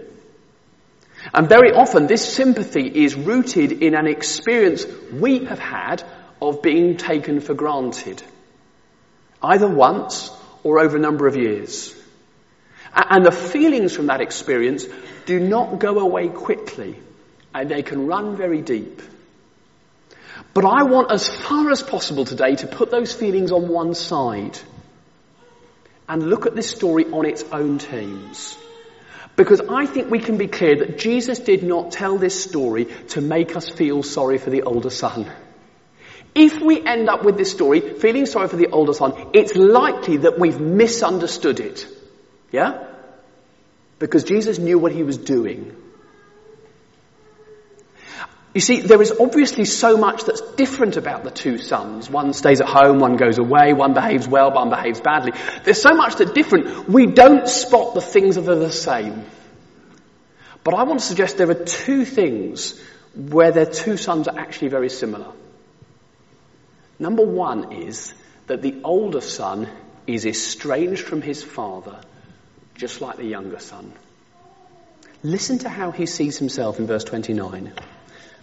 And 1.32 1.48
very 1.48 1.72
often 1.72 2.06
this 2.06 2.22
sympathy 2.22 2.86
is 2.86 3.14
rooted 3.14 3.72
in 3.82 3.94
an 3.94 4.06
experience 4.06 4.84
we 5.10 5.46
have 5.46 5.58
had 5.58 6.04
of 6.42 6.60
being 6.60 6.98
taken 6.98 7.40
for 7.40 7.54
granted. 7.54 8.22
Either 9.42 9.68
once 9.68 10.30
or 10.64 10.80
over 10.80 10.98
a 10.98 11.00
number 11.00 11.26
of 11.26 11.38
years. 11.38 11.94
And 12.94 13.24
the 13.24 13.32
feelings 13.32 13.96
from 13.96 14.08
that 14.08 14.20
experience 14.20 14.84
do 15.24 15.40
not 15.40 15.78
go 15.78 15.98
away 15.98 16.28
quickly 16.28 16.96
and 17.54 17.70
they 17.70 17.82
can 17.82 18.06
run 18.06 18.36
very 18.36 18.60
deep. 18.60 19.00
But 20.56 20.64
I 20.64 20.84
want 20.84 21.12
as 21.12 21.28
far 21.28 21.70
as 21.70 21.82
possible 21.82 22.24
today 22.24 22.56
to 22.56 22.66
put 22.66 22.90
those 22.90 23.12
feelings 23.12 23.52
on 23.52 23.68
one 23.68 23.92
side 23.94 24.58
and 26.08 26.30
look 26.30 26.46
at 26.46 26.56
this 26.56 26.70
story 26.70 27.04
on 27.04 27.26
its 27.26 27.44
own 27.52 27.78
terms. 27.78 28.56
Because 29.36 29.60
I 29.60 29.84
think 29.84 30.10
we 30.10 30.18
can 30.18 30.38
be 30.38 30.46
clear 30.46 30.76
that 30.76 30.96
Jesus 30.96 31.40
did 31.40 31.62
not 31.62 31.92
tell 31.92 32.16
this 32.16 32.42
story 32.42 32.86
to 33.08 33.20
make 33.20 33.54
us 33.54 33.68
feel 33.68 34.02
sorry 34.02 34.38
for 34.38 34.48
the 34.48 34.62
older 34.62 34.88
son. 34.88 35.30
If 36.34 36.58
we 36.62 36.80
end 36.80 37.10
up 37.10 37.22
with 37.22 37.36
this 37.36 37.50
story 37.50 37.80
feeling 37.80 38.24
sorry 38.24 38.48
for 38.48 38.56
the 38.56 38.68
older 38.68 38.94
son, 38.94 39.12
it's 39.34 39.54
likely 39.54 40.16
that 40.28 40.38
we've 40.38 40.58
misunderstood 40.58 41.60
it. 41.60 41.86
Yeah? 42.50 42.82
Because 43.98 44.24
Jesus 44.24 44.58
knew 44.58 44.78
what 44.78 44.92
he 44.92 45.02
was 45.02 45.18
doing. 45.18 45.76
You 48.56 48.62
see, 48.62 48.80
there 48.80 49.02
is 49.02 49.12
obviously 49.20 49.66
so 49.66 49.98
much 49.98 50.24
that's 50.24 50.40
different 50.52 50.96
about 50.96 51.24
the 51.24 51.30
two 51.30 51.58
sons. 51.58 52.08
One 52.08 52.32
stays 52.32 52.62
at 52.62 52.66
home, 52.66 53.00
one 53.00 53.18
goes 53.18 53.36
away, 53.36 53.74
one 53.74 53.92
behaves 53.92 54.26
well, 54.26 54.50
one 54.50 54.70
behaves 54.70 54.98
badly. 54.98 55.32
There's 55.64 55.82
so 55.82 55.92
much 55.92 56.16
that's 56.16 56.30
different. 56.30 56.88
We 56.88 57.04
don't 57.04 57.46
spot 57.46 57.92
the 57.92 58.00
things 58.00 58.36
that 58.36 58.48
are 58.48 58.54
the 58.54 58.72
same. 58.72 59.26
But 60.64 60.72
I 60.72 60.84
want 60.84 61.00
to 61.00 61.04
suggest 61.04 61.36
there 61.36 61.50
are 61.50 61.64
two 61.66 62.06
things 62.06 62.80
where 63.14 63.52
their 63.52 63.66
two 63.66 63.98
sons 63.98 64.26
are 64.26 64.38
actually 64.38 64.68
very 64.68 64.88
similar. 64.88 65.32
Number 66.98 67.26
one 67.26 67.74
is 67.74 68.14
that 68.46 68.62
the 68.62 68.80
older 68.84 69.20
son 69.20 69.68
is 70.06 70.24
estranged 70.24 71.02
from 71.02 71.20
his 71.20 71.44
father, 71.44 72.00
just 72.74 73.02
like 73.02 73.18
the 73.18 73.26
younger 73.26 73.58
son. 73.58 73.92
Listen 75.22 75.58
to 75.58 75.68
how 75.68 75.90
he 75.90 76.06
sees 76.06 76.38
himself 76.38 76.78
in 76.78 76.86
verse 76.86 77.04
29 77.04 77.74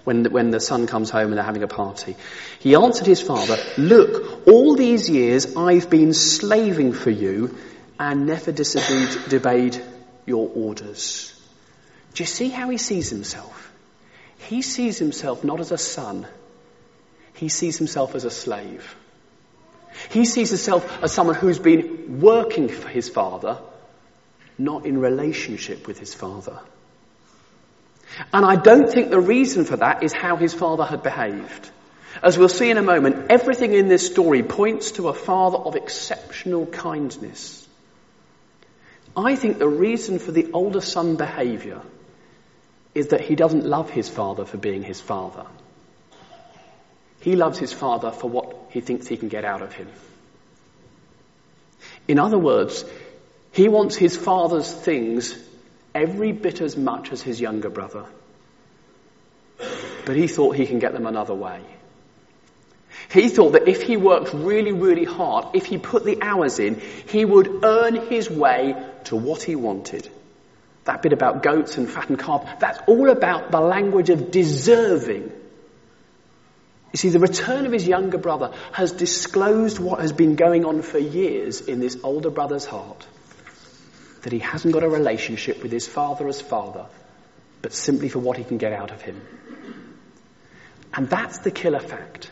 when 0.04 0.24
the, 0.24 0.30
when 0.30 0.52
the 0.52 0.60
son 0.60 0.88
comes 0.88 1.10
home 1.10 1.28
and 1.28 1.38
they're 1.38 1.44
having 1.44 1.64
a 1.64 1.68
party. 1.68 2.16
He 2.60 2.76
answered 2.76 3.08
his 3.08 3.22
father, 3.22 3.58
Look, 3.78 4.48
all 4.48 4.76
these 4.76 5.10
years 5.10 5.56
I've 5.56 5.90
been 5.90 6.14
slaving 6.14 6.94
for 6.94 7.10
you 7.10 7.58
and 8.00 8.26
never 8.26 8.52
disobeyed 8.52 9.82
your 10.26 10.50
orders. 10.54 11.30
Do 12.14 12.24
you 12.24 12.28
see 12.28 12.50
how 12.50 12.70
he 12.70 12.78
sees 12.78 13.10
himself? 13.10 13.72
He 14.38 14.62
sees 14.62 15.00
himself 15.00 15.44
not 15.44 15.60
as 15.60 15.72
a 15.72 15.78
son, 15.78 16.28
he 17.34 17.50
sees 17.50 17.78
himself 17.78 18.16
as 18.16 18.26
a 18.26 18.30
slave. 18.30 18.96
He 20.10 20.26
sees 20.26 20.50
himself 20.50 21.04
as 21.04 21.14
someone 21.14 21.36
who's 21.36 21.60
been 21.60 22.20
working 22.20 22.68
for 22.68 22.88
his 22.88 23.10
father, 23.10 23.60
not 24.58 24.86
in 24.86 24.98
relationship 24.98 25.88
with 25.88 26.00
his 26.00 26.14
father. 26.14 26.60
And 28.32 28.46
I 28.46 28.56
don't 28.56 28.92
think 28.92 29.10
the 29.10 29.20
reason 29.20 29.66
for 29.66 29.78
that 29.78 30.04
is 30.04 30.14
how 30.14 30.36
his 30.36 30.54
father 30.54 30.86
had 30.86 31.04
behaved. 31.04 31.70
As 32.22 32.38
we'll 32.38 32.50
see 32.50 32.70
in 32.70 32.78
a 32.78 32.84
moment, 32.84 33.28
everything 33.30 33.74
in 33.74 33.88
this 33.88 34.06
story 34.06 34.44
points 34.44 34.92
to 34.92 35.08
a 35.08 35.14
father 35.14 35.58
of 35.58 35.76
exceptional 35.76 36.66
kindness. 36.68 37.68
I 39.16 39.36
think 39.36 39.58
the 39.58 39.68
reason 39.68 40.20
for 40.20 40.32
the 40.32 40.52
older 40.54 40.82
son 40.82 41.16
behavior 41.16 41.82
is 42.94 43.08
that 43.08 43.22
he 43.22 43.36
doesn't 43.36 43.66
love 43.66 43.90
his 43.90 44.10
father 44.10 44.46
for 44.46 44.58
being 44.58 44.84
his 44.84 45.02
father. 45.02 45.46
He 47.20 47.36
loves 47.36 47.58
his 47.58 47.74
father 47.74 48.12
for 48.12 48.30
what 48.30 48.56
he 48.70 48.82
thinks 48.82 49.08
he 49.08 49.18
can 49.18 49.30
get 49.30 49.46
out 49.46 49.62
of 49.62 49.74
him. 49.74 49.88
In 52.08 52.20
other 52.20 52.38
words, 52.38 52.86
he 53.52 53.70
wants 53.70 53.96
his 53.96 54.18
father's 54.18 54.72
things 54.72 55.36
every 55.94 56.32
bit 56.32 56.62
as 56.62 56.76
much 56.76 57.12
as 57.12 57.22
his 57.22 57.40
younger 57.40 57.70
brother. 57.70 58.06
But 60.06 60.16
he 60.16 60.28
thought 60.28 60.56
he 60.56 60.66
can 60.66 60.80
get 60.80 60.94
them 60.94 61.06
another 61.06 61.34
way. 61.34 61.62
He 63.12 63.30
thought 63.30 63.54
that 63.54 63.68
if 63.68 63.82
he 63.82 63.98
worked 63.98 64.34
really, 64.34 64.72
really 64.72 65.06
hard, 65.06 65.56
if 65.56 65.66
he 65.66 65.78
put 65.78 66.04
the 66.04 66.22
hours 66.22 66.60
in, 66.60 66.80
he 67.08 67.26
would 67.26 67.64
earn 67.64 68.08
his 68.08 68.30
way 68.30 68.76
to 69.06 69.16
what 69.16 69.44
he 69.44 69.56
wanted. 69.56 70.10
That 70.86 71.02
bit 71.02 71.14
about 71.14 71.44
goats 71.44 71.78
and 71.78 71.90
fattened 71.90 72.20
calf, 72.20 72.60
that's 72.60 72.80
all 72.88 73.10
about 73.10 73.52
the 73.52 73.62
language 73.62 74.10
of 74.10 74.32
deserving. 74.32 75.32
You 76.92 76.98
see, 76.98 77.10
the 77.10 77.20
return 77.20 77.66
of 77.66 77.72
his 77.72 77.88
younger 77.88 78.18
brother 78.18 78.52
has 78.72 78.92
disclosed 78.92 79.80
what 79.80 80.00
has 80.02 80.12
been 80.12 80.36
going 80.36 80.66
on 80.66 80.82
for 80.82 81.00
years 81.00 81.62
in 81.62 81.80
this 81.80 81.98
older 82.04 82.30
brother's 82.30 82.66
heart 82.66 83.08
that 84.24 84.34
he 84.34 84.40
hasn't 84.40 84.74
got 84.74 84.84
a 84.84 84.90
relationship 84.90 85.62
with 85.62 85.72
his 85.72 85.88
father 85.88 86.28
as 86.28 86.42
father, 86.42 86.86
but 87.62 87.74
simply 87.74 88.10
for 88.10 88.20
what 88.20 88.38
he 88.38 88.44
can 88.44 88.58
get 88.58 88.74
out 88.74 88.92
of 88.92 89.02
him. 89.02 89.22
And 90.94 91.10
that's 91.10 91.40
the 91.40 91.52
killer 91.52 91.80
fact. 91.80 92.32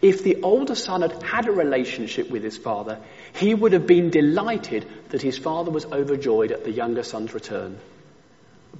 If 0.00 0.22
the 0.22 0.42
older 0.42 0.76
son 0.76 1.02
had 1.02 1.22
had 1.22 1.48
a 1.48 1.52
relationship 1.52 2.30
with 2.30 2.44
his 2.44 2.56
father, 2.56 3.00
he 3.34 3.52
would 3.52 3.72
have 3.72 3.86
been 3.86 4.10
delighted 4.10 4.86
that 5.08 5.22
his 5.22 5.36
father 5.36 5.72
was 5.72 5.84
overjoyed 5.86 6.52
at 6.52 6.62
the 6.62 6.70
younger 6.70 7.02
son's 7.02 7.34
return. 7.34 7.78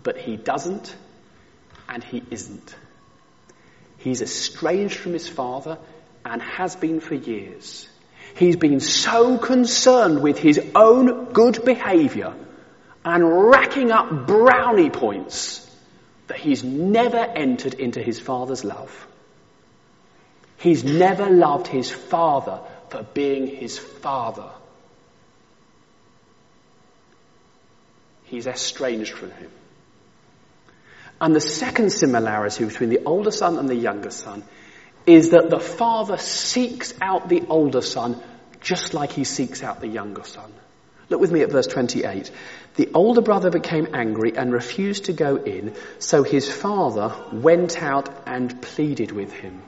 But 0.03 0.19
he 0.19 0.37
doesn't, 0.37 0.95
and 1.89 2.05
he 2.05 2.23
isn't. 2.31 2.77
He's 3.97 4.23
estranged 4.23 4.97
from 4.97 5.13
his 5.13 5.29
father 5.29 5.79
and 6.25 6.41
has 6.41 6.77
been 6.77 7.01
for 7.01 7.15
years. 7.15 7.89
He's 8.37 8.57
been 8.57 8.81
so 8.81 9.39
concerned 9.39 10.23
with 10.23 10.39
his 10.39 10.61
own 10.75 11.33
good 11.33 11.65
behavior 11.65 12.35
and 13.05 13.49
racking 13.51 13.91
up 13.91 14.27
brownie 14.27 14.91
points 14.91 15.65
that 16.27 16.39
he's 16.39 16.63
never 16.63 17.19
entered 17.19 17.75
into 17.75 18.03
his 18.03 18.21
father's 18.21 18.65
love. 18.65 19.07
He's 20.59 20.85
never 20.85 21.31
loved 21.31 21.67
his 21.67 21.91
father 21.91 22.61
for 22.91 23.03
being 23.03 23.47
his 23.47 23.79
father. 23.79 24.51
He's 28.25 28.47
estranged 28.47 29.13
from 29.13 29.31
him. 29.31 29.51
And 31.21 31.35
the 31.35 31.41
second 31.41 31.91
similarity 31.91 32.65
between 32.65 32.91
the 32.91 33.05
older 33.05 33.31
son 33.31 33.59
and 33.59 33.69
the 33.69 33.75
younger 33.75 34.11
son 34.11 34.45
is 35.09 35.31
that 35.31 35.49
the 35.49 35.59
father 35.59 36.19
seeks 36.19 36.93
out 37.01 37.29
the 37.29 37.43
older 37.49 37.81
son 37.81 38.21
just 38.61 38.93
like 38.93 39.11
he 39.11 39.25
seeks 39.25 39.63
out 39.63 39.81
the 39.81 39.89
younger 39.89 40.25
son. 40.25 40.53
Look 41.09 41.21
with 41.21 41.33
me 41.33 41.41
at 41.41 41.51
verse 41.51 41.67
28. 41.67 42.31
The 42.77 42.91
older 42.93 43.23
brother 43.23 43.51
became 43.51 43.89
angry 43.95 44.37
and 44.37 44.53
refused 44.53 45.07
to 45.07 45.15
go 45.15 45.37
in, 45.37 45.75
so 45.99 46.23
his 46.23 46.53
father 46.53 47.15
went 47.33 47.83
out 47.83 48.11
and 48.27 48.61
pleaded 48.61 49.11
with 49.11 49.33
him. 49.33 49.63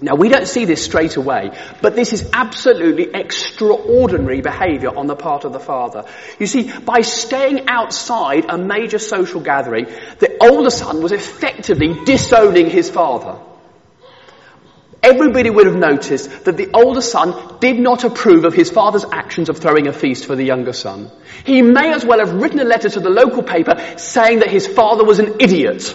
Now 0.00 0.16
we 0.16 0.28
don't 0.28 0.48
see 0.48 0.64
this 0.64 0.84
straight 0.84 1.16
away, 1.16 1.56
but 1.80 1.94
this 1.94 2.12
is 2.12 2.28
absolutely 2.32 3.14
extraordinary 3.14 4.40
behavior 4.40 4.88
on 4.88 5.06
the 5.06 5.14
part 5.14 5.44
of 5.44 5.52
the 5.52 5.60
father. 5.60 6.06
You 6.40 6.48
see, 6.48 6.72
by 6.80 7.02
staying 7.02 7.68
outside 7.68 8.46
a 8.48 8.58
major 8.58 8.98
social 8.98 9.40
gathering, 9.40 9.84
the 10.18 10.36
older 10.40 10.70
son 10.70 11.00
was 11.00 11.12
effectively 11.12 12.04
disowning 12.04 12.68
his 12.68 12.90
father. 12.90 13.38
Everybody 15.02 15.50
would 15.50 15.66
have 15.66 15.76
noticed 15.76 16.44
that 16.44 16.56
the 16.56 16.70
older 16.72 17.00
son 17.00 17.58
did 17.58 17.78
not 17.78 18.04
approve 18.04 18.44
of 18.44 18.54
his 18.54 18.70
father's 18.70 19.04
actions 19.04 19.48
of 19.48 19.58
throwing 19.58 19.88
a 19.88 19.92
feast 19.92 20.26
for 20.26 20.36
the 20.36 20.44
younger 20.44 20.72
son. 20.72 21.10
He 21.44 21.60
may 21.60 21.92
as 21.92 22.04
well 22.04 22.20
have 22.20 22.32
written 22.32 22.60
a 22.60 22.64
letter 22.64 22.88
to 22.88 23.00
the 23.00 23.10
local 23.10 23.42
paper 23.42 23.94
saying 23.96 24.38
that 24.38 24.50
his 24.50 24.68
father 24.68 25.04
was 25.04 25.18
an 25.18 25.40
idiot. 25.40 25.92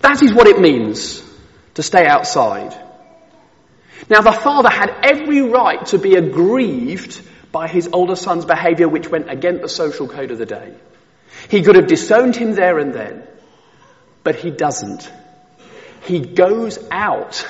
That 0.00 0.22
is 0.22 0.32
what 0.32 0.46
it 0.46 0.60
means 0.60 1.22
to 1.74 1.82
stay 1.82 2.06
outside. 2.06 2.74
Now 4.08 4.22
the 4.22 4.32
father 4.32 4.70
had 4.70 4.96
every 5.02 5.42
right 5.42 5.84
to 5.86 5.98
be 5.98 6.14
aggrieved 6.14 7.20
by 7.52 7.68
his 7.68 7.90
older 7.92 8.16
son's 8.16 8.46
behavior 8.46 8.88
which 8.88 9.10
went 9.10 9.30
against 9.30 9.60
the 9.60 9.68
social 9.68 10.08
code 10.08 10.30
of 10.30 10.38
the 10.38 10.46
day. 10.46 10.72
He 11.50 11.62
could 11.62 11.76
have 11.76 11.86
disowned 11.86 12.34
him 12.34 12.54
there 12.54 12.78
and 12.78 12.94
then, 12.94 13.26
but 14.24 14.36
he 14.36 14.50
doesn't. 14.50 15.10
He 16.04 16.20
goes 16.20 16.78
out 16.90 17.46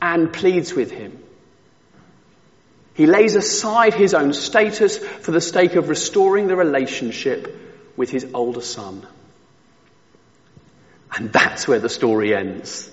and 0.00 0.32
pleads 0.32 0.74
with 0.74 0.90
him. 0.90 1.22
He 2.94 3.06
lays 3.06 3.34
aside 3.34 3.92
his 3.92 4.14
own 4.14 4.32
status 4.32 4.98
for 4.98 5.30
the 5.30 5.40
sake 5.40 5.74
of 5.74 5.88
restoring 5.88 6.46
the 6.46 6.56
relationship 6.56 7.54
with 7.96 8.10
his 8.10 8.26
older 8.32 8.62
son. 8.62 9.06
And 11.14 11.32
that's 11.32 11.68
where 11.68 11.78
the 11.78 11.88
story 11.88 12.34
ends. 12.34 12.90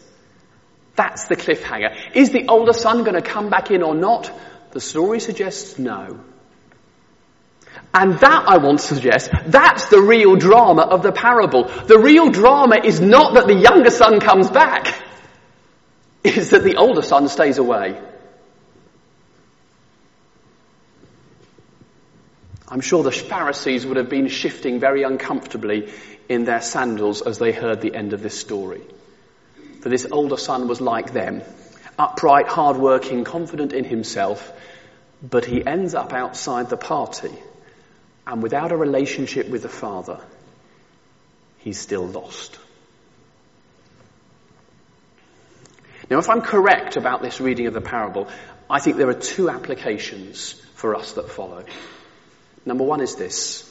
That's 0.96 1.26
the 1.26 1.36
cliffhanger. 1.36 2.16
Is 2.16 2.32
the 2.32 2.48
older 2.48 2.74
son 2.74 3.04
going 3.04 3.16
to 3.16 3.22
come 3.22 3.50
back 3.50 3.72
in 3.72 3.82
or 3.82 3.96
not? 3.96 4.32
The 4.72 4.82
story 4.82 5.20
suggests 5.20 5.80
no. 5.80 6.20
And 7.94 8.20
that, 8.20 8.46
I 8.48 8.58
want 8.58 8.80
to 8.80 8.86
suggest, 8.86 9.32
that's 9.46 9.86
the 9.90 10.02
real 10.02 10.36
drama 10.36 10.82
of 10.82 11.04
the 11.04 11.12
parable. 11.12 11.66
The 11.66 12.00
real 12.00 12.30
drama 12.30 12.78
is 12.84 13.00
not 13.00 13.36
that 13.36 13.48
the 13.48 13.56
younger 13.56 13.92
son 13.92 14.20
comes 14.20 14.50
back, 14.50 14.88
is 16.24 16.52
that 16.52 16.64
the 16.64 16.78
older 16.78 17.02
son 17.02 17.28
stays 17.28 17.58
away. 17.58 18.00
I'm 22.68 22.82
sure 22.82 23.04
the 23.04 23.12
Pharisees 23.12 23.86
would 23.86 23.98
have 23.98 24.10
been 24.10 24.28
shifting 24.28 24.80
very 24.80 25.04
uncomfortably 25.04 25.92
in 26.28 26.46
their 26.46 26.62
sandals 26.62 27.22
as 27.22 27.38
they 27.38 27.52
heard 27.52 27.82
the 27.82 27.94
end 27.94 28.14
of 28.14 28.24
this 28.24 28.40
story 28.40 28.82
for 29.84 29.90
this 29.90 30.08
older 30.10 30.38
son 30.38 30.70
was 30.70 30.80
like 30.80 31.12
them. 31.12 31.42
Upright, 32.00 32.48
hard-working, 32.48 33.26
confident 33.26 33.74
in 33.74 33.84
himself, 33.84 34.50
but 35.22 35.44
he 35.44 35.64
ends 35.66 35.94
up 35.94 36.14
outside 36.14 36.70
the 36.70 36.78
party. 36.78 37.34
And 38.26 38.42
without 38.42 38.72
a 38.72 38.78
relationship 38.78 39.50
with 39.50 39.62
the 39.62 39.68
father, 39.68 40.22
he's 41.58 41.78
still 41.78 42.08
lost. 42.08 42.58
Now, 46.14 46.20
if 46.20 46.30
I'm 46.30 46.44
correct 46.44 46.96
about 46.96 47.24
this 47.24 47.42
reading 47.42 47.66
of 47.66 47.74
the 47.74 47.82
parable, 47.82 48.28
I 48.70 48.80
think 48.80 48.98
there 48.98 49.10
are 49.10 49.16
two 49.16 49.50
applications 49.50 50.52
for 50.76 50.94
us 50.94 51.14
that 51.14 51.32
follow. 51.32 51.66
Number 52.68 52.84
one 52.84 53.02
is 53.02 53.16
this. 53.16 53.68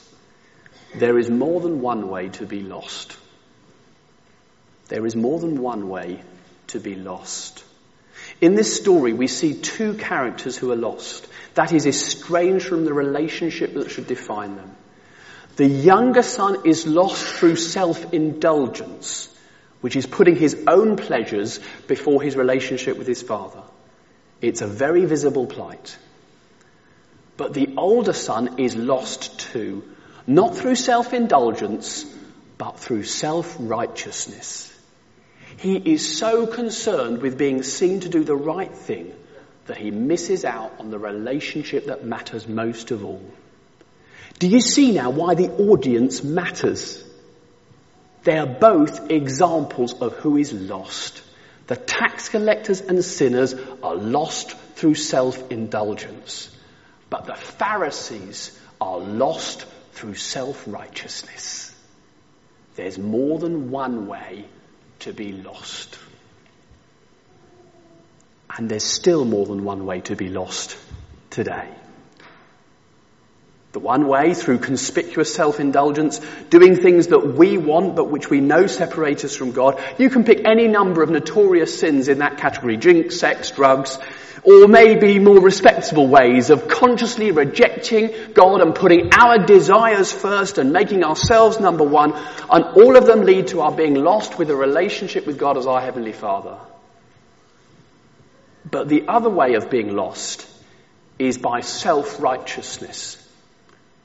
There 0.93 1.21
is 1.21 1.31
more 1.31 1.61
than 1.61 1.81
one 1.81 2.09
way 2.09 2.31
to 2.31 2.45
be 2.45 2.61
lost. 2.63 3.17
There 4.89 5.07
is 5.07 5.15
more 5.15 5.39
than 5.39 5.61
one 5.61 5.89
way 5.89 6.21
to 6.67 6.81
be 6.81 6.97
lost. 6.97 7.63
In 8.41 8.57
this 8.57 8.77
story, 8.77 9.13
we 9.13 9.29
see 9.29 9.55
two 9.55 9.95
characters 9.95 10.57
who 10.57 10.73
are 10.73 10.83
lost. 10.91 11.29
That 11.55 11.73
is 11.73 11.87
estranged 11.87 12.67
from 12.67 12.85
the 12.85 12.93
relationship 12.93 13.75
that 13.75 13.93
should 13.93 14.09
define 14.09 14.57
them. 14.57 14.75
The 15.55 15.69
younger 15.69 16.25
son 16.25 16.67
is 16.67 16.89
lost 16.89 17.25
through 17.25 17.55
self-indulgence, 17.55 19.29
which 19.83 19.97
is 19.97 20.07
putting 20.07 20.37
his 20.37 20.65
own 20.67 20.97
pleasures 20.97 21.61
before 21.87 22.23
his 22.23 22.37
relationship 22.37 22.97
with 22.97 23.07
his 23.07 23.21
father. 23.21 23.63
It's 24.41 24.63
a 24.63 24.67
very 24.67 25.05
visible 25.05 25.47
plight. 25.47 25.99
But 27.37 27.53
the 27.53 27.75
older 27.77 28.13
son 28.13 28.59
is 28.59 28.75
lost 28.77 29.41
too, 29.41 29.85
not 30.27 30.57
through 30.57 30.77
self-indulgence, 30.77 32.05
but 32.59 32.79
through 32.79 33.03
self-righteousness. 33.03 34.73
He 35.57 35.77
is 35.77 36.17
so 36.19 36.47
concerned 36.47 37.21
with 37.21 37.37
being 37.37 37.63
seen 37.63 38.01
to 38.01 38.09
do 38.09 38.25
the 38.25 38.37
right 38.37 38.75
thing 38.75 39.13
that 39.67 39.77
he 39.77 39.91
misses 39.91 40.45
out 40.45 40.73
on 40.79 40.91
the 40.91 40.99
relationship 40.99 41.87
that 41.87 42.05
matters 42.05 42.49
most 42.49 42.91
of 42.93 43.05
all. 43.05 43.23
Do 44.39 44.49
you 44.49 44.61
see 44.61 44.93
now 44.93 45.11
why 45.11 45.35
the 45.35 45.51
audience 45.51 46.25
matters? 46.25 47.05
They 48.25 48.39
are 48.39 48.47
both 48.47 49.11
examples 49.11 49.95
of 50.01 50.15
who 50.15 50.37
is 50.37 50.53
lost. 50.53 51.23
The 51.67 51.77
tax 51.77 52.29
collectors 52.29 52.81
and 52.81 53.05
sinners 53.05 53.55
are 53.83 53.97
lost 53.97 54.57
through 54.77 54.95
self-indulgence. 54.95 56.57
But 57.11 57.27
the 57.27 57.35
Pharisees 57.35 58.59
are 58.81 58.99
lost 58.99 59.67
through 59.93 60.15
self-righteousness. 60.15 61.75
There's 62.77 62.99
more 62.99 63.39
than 63.39 63.71
one 63.71 64.07
way 64.07 64.47
to 65.01 65.13
be 65.13 65.33
lost. 65.33 65.99
And 68.57 68.69
there's 68.69 68.85
still 68.85 69.25
more 69.25 69.47
than 69.47 69.65
one 69.65 69.85
way 69.85 70.01
to 70.03 70.17
be 70.17 70.29
lost 70.29 70.77
today. 71.31 71.69
The 73.73 73.79
one 73.79 74.07
way 74.07 74.35
through 74.35 74.59
conspicuous 74.59 75.35
self-indulgence, 75.35 76.21
doing 76.51 76.77
things 76.77 77.07
that 77.07 77.35
we 77.35 77.57
want 77.57 77.97
but 77.97 78.11
which 78.11 78.29
we 78.29 78.41
know 78.41 78.67
separate 78.67 79.25
us 79.25 79.35
from 79.35 79.53
God. 79.53 79.83
You 79.99 80.11
can 80.11 80.25
pick 80.25 80.47
any 80.47 80.69
number 80.69 81.03
of 81.03 81.09
notorious 81.09 81.81
sins 81.81 82.09
in 82.09 82.19
that 82.19 82.37
category. 82.37 82.77
Drink, 82.77 83.13
sex, 83.13 83.51
drugs, 83.51 83.99
or 84.43 84.67
maybe 84.69 85.19
more 85.19 85.41
respectable 85.41 86.07
ways 86.07 86.51
of 86.51 86.69
consciously 86.69 87.31
rejecting 87.31 88.11
God 88.35 88.61
and 88.61 88.75
putting 88.75 89.11
our 89.15 89.39
desires 89.39 90.13
first 90.13 90.59
and 90.59 90.73
making 90.73 91.05
ourselves 91.05 91.61
number 91.61 91.85
one. 91.85 92.13
And 92.51 92.65
all 92.65 92.97
of 92.97 93.07
them 93.07 93.23
lead 93.23 93.47
to 93.49 93.61
our 93.61 93.73
being 93.73 93.95
lost 93.95 94.37
with 94.37 94.51
a 94.51 94.57
relationship 94.57 95.27
with 95.27 95.39
God 95.39 95.57
as 95.57 95.67
our 95.67 95.81
Heavenly 95.81 96.13
Father. 96.13 96.59
But 98.69 98.89
the 98.89 99.09
other 99.09 99.31
way 99.31 99.55
of 99.55 99.71
being 99.71 99.95
lost 99.95 100.47
is 101.19 101.39
by 101.39 101.61
self-righteousness, 101.61 103.22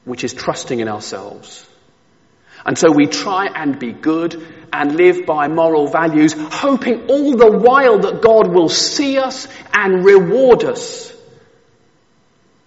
which 0.08 0.24
is 0.24 0.34
trusting 0.34 0.80
in 0.80 0.88
ourselves. 0.88 1.68
And 2.66 2.78
so 2.78 2.92
we 2.92 3.08
try 3.08 3.48
and 3.48 3.78
be 3.78 3.92
good 3.92 4.42
and 4.72 4.96
live 4.96 5.26
by 5.26 5.48
moral 5.50 5.88
values, 5.88 6.34
hoping 6.38 7.08
all 7.08 7.36
the 7.36 7.52
while 7.52 8.00
that 8.00 8.22
God 8.22 8.48
will 8.48 8.70
see 8.70 9.18
us 9.18 9.48
and 9.74 10.06
reward 10.06 10.64
us. 10.64 11.14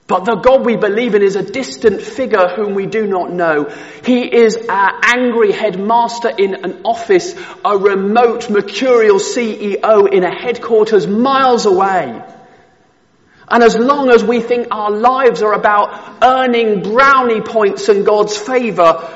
But 0.06 0.24
the 0.24 0.34
God 0.34 0.66
we 0.66 0.76
believe 0.76 1.14
in 1.14 1.22
is 1.22 1.36
a 1.36 1.42
distant 1.42 2.02
figure 2.02 2.48
whom 2.48 2.74
we 2.74 2.86
do 2.86 3.06
not 3.06 3.32
know. 3.32 3.72
He 4.04 4.22
is 4.24 4.56
our 4.68 5.00
angry 5.04 5.52
headmaster 5.52 6.28
in 6.28 6.64
an 6.64 6.82
office, 6.84 7.34
a 7.64 7.78
remote 7.78 8.50
mercurial 8.50 9.18
CEO 9.18 10.12
in 10.12 10.24
a 10.24 10.34
headquarters 10.34 11.06
miles 11.06 11.64
away. 11.64 12.22
And 13.50 13.64
as 13.64 13.76
long 13.76 14.10
as 14.10 14.22
we 14.22 14.40
think 14.40 14.68
our 14.70 14.92
lives 14.92 15.42
are 15.42 15.52
about 15.52 16.22
earning 16.22 16.82
brownie 16.82 17.40
points 17.40 17.88
and 17.88 18.06
God's 18.06 18.36
favour, 18.36 19.08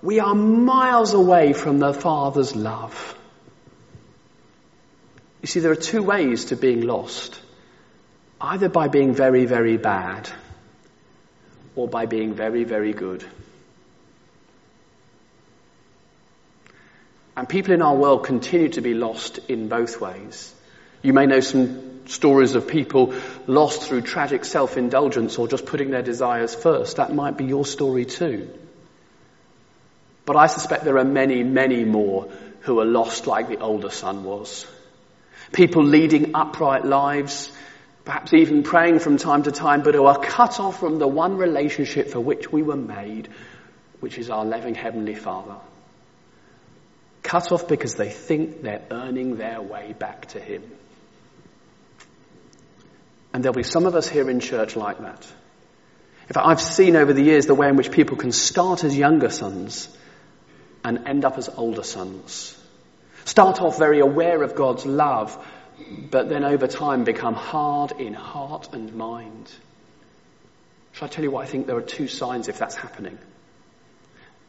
we 0.00 0.20
are 0.20 0.34
miles 0.34 1.12
away 1.12 1.52
from 1.52 1.80
the 1.80 1.92
Father's 1.92 2.54
love. 2.54 3.16
You 5.42 5.48
see, 5.48 5.60
there 5.60 5.72
are 5.72 5.76
two 5.76 6.02
ways 6.02 6.46
to 6.46 6.56
being 6.56 6.82
lost. 6.82 7.40
Either 8.40 8.68
by 8.68 8.88
being 8.88 9.12
very, 9.12 9.44
very 9.44 9.76
bad, 9.76 10.30
or 11.74 11.88
by 11.88 12.06
being 12.06 12.32
very, 12.32 12.64
very 12.64 12.92
good. 12.92 13.24
And 17.36 17.48
people 17.48 17.74
in 17.74 17.82
our 17.82 17.96
world 17.96 18.24
continue 18.24 18.68
to 18.70 18.80
be 18.80 18.94
lost 18.94 19.38
in 19.48 19.68
both 19.68 20.00
ways. 20.00 20.54
You 21.02 21.12
may 21.12 21.26
know 21.26 21.40
some 21.40 21.89
stories 22.10 22.56
of 22.56 22.66
people 22.66 23.14
lost 23.46 23.82
through 23.82 24.02
tragic 24.02 24.44
self-indulgence 24.44 25.38
or 25.38 25.46
just 25.48 25.64
putting 25.64 25.90
their 25.90 26.02
desires 26.02 26.54
first. 26.54 26.96
That 26.96 27.14
might 27.14 27.36
be 27.36 27.44
your 27.44 27.64
story 27.64 28.04
too. 28.04 28.50
But 30.26 30.36
I 30.36 30.46
suspect 30.46 30.84
there 30.84 30.98
are 30.98 31.04
many, 31.04 31.42
many 31.42 31.84
more 31.84 32.28
who 32.60 32.80
are 32.80 32.84
lost 32.84 33.26
like 33.26 33.48
the 33.48 33.58
older 33.60 33.90
son 33.90 34.24
was. 34.24 34.66
People 35.52 35.84
leading 35.84 36.32
upright 36.34 36.84
lives, 36.84 37.50
perhaps 38.04 38.34
even 38.34 38.62
praying 38.62 38.98
from 38.98 39.16
time 39.16 39.44
to 39.44 39.52
time, 39.52 39.82
but 39.82 39.94
who 39.94 40.04
are 40.06 40.18
cut 40.18 40.60
off 40.60 40.78
from 40.80 40.98
the 40.98 41.08
one 41.08 41.36
relationship 41.36 42.08
for 42.08 42.20
which 42.20 42.52
we 42.52 42.62
were 42.62 42.76
made, 42.76 43.28
which 44.00 44.18
is 44.18 44.30
our 44.30 44.44
loving 44.44 44.74
Heavenly 44.74 45.14
Father. 45.14 45.56
Cut 47.22 47.52
off 47.52 47.68
because 47.68 47.94
they 47.94 48.10
think 48.10 48.62
they're 48.62 48.82
earning 48.90 49.36
their 49.36 49.60
way 49.60 49.94
back 49.98 50.26
to 50.26 50.40
Him. 50.40 50.62
And 53.32 53.44
there'll 53.44 53.54
be 53.54 53.62
some 53.62 53.86
of 53.86 53.94
us 53.94 54.08
here 54.08 54.28
in 54.28 54.40
church 54.40 54.76
like 54.76 54.98
that. 54.98 55.26
In 56.28 56.34
fact, 56.34 56.46
I've 56.46 56.60
seen 56.60 56.96
over 56.96 57.12
the 57.12 57.22
years 57.22 57.46
the 57.46 57.54
way 57.54 57.68
in 57.68 57.76
which 57.76 57.90
people 57.90 58.16
can 58.16 58.32
start 58.32 58.84
as 58.84 58.96
younger 58.96 59.30
sons 59.30 59.88
and 60.84 61.06
end 61.06 61.24
up 61.24 61.38
as 61.38 61.48
older 61.48 61.82
sons. 61.82 62.56
Start 63.24 63.60
off 63.60 63.78
very 63.78 64.00
aware 64.00 64.42
of 64.42 64.54
God's 64.54 64.86
love, 64.86 65.36
but 66.10 66.28
then 66.28 66.44
over 66.44 66.66
time 66.66 67.04
become 67.04 67.34
hard 67.34 67.92
in 67.92 68.14
heart 68.14 68.70
and 68.72 68.94
mind. 68.94 69.50
Shall 70.92 71.06
I 71.06 71.10
tell 71.10 71.24
you 71.24 71.30
what 71.30 71.44
I 71.44 71.48
think 71.48 71.66
there 71.66 71.76
are 71.76 71.82
two 71.82 72.08
signs 72.08 72.48
if 72.48 72.58
that's 72.58 72.74
happening? 72.74 73.18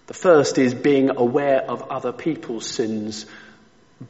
The 0.08 0.14
first 0.14 0.58
is 0.58 0.74
being 0.74 1.10
aware 1.10 1.62
of 1.62 1.90
other 1.90 2.12
people's 2.12 2.66
sins, 2.66 3.26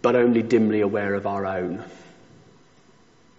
but 0.02 0.16
only 0.16 0.42
dimly 0.42 0.82
aware 0.82 1.14
of 1.14 1.28
our 1.28 1.46
own. 1.46 1.84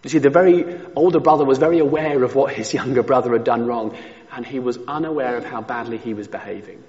You 0.03 0.11
see, 0.11 0.19
the 0.19 0.31
very 0.31 0.81
older 0.97 1.21
brother 1.21 1.45
was 1.45 1.59
very 1.59 1.79
aware 1.79 2.23
of 2.25 2.35
what 2.35 2.53
his 2.53 2.75
younger 2.81 3.03
brother 3.03 3.33
had 3.33 3.45
done 3.45 3.67
wrong, 3.67 3.97
and 4.33 4.47
he 4.47 4.59
was 4.59 4.79
unaware 4.89 5.37
of 5.37 5.45
how 5.45 5.61
badly 5.61 5.99
he 5.99 6.15
was 6.15 6.29
behaving. 6.29 6.83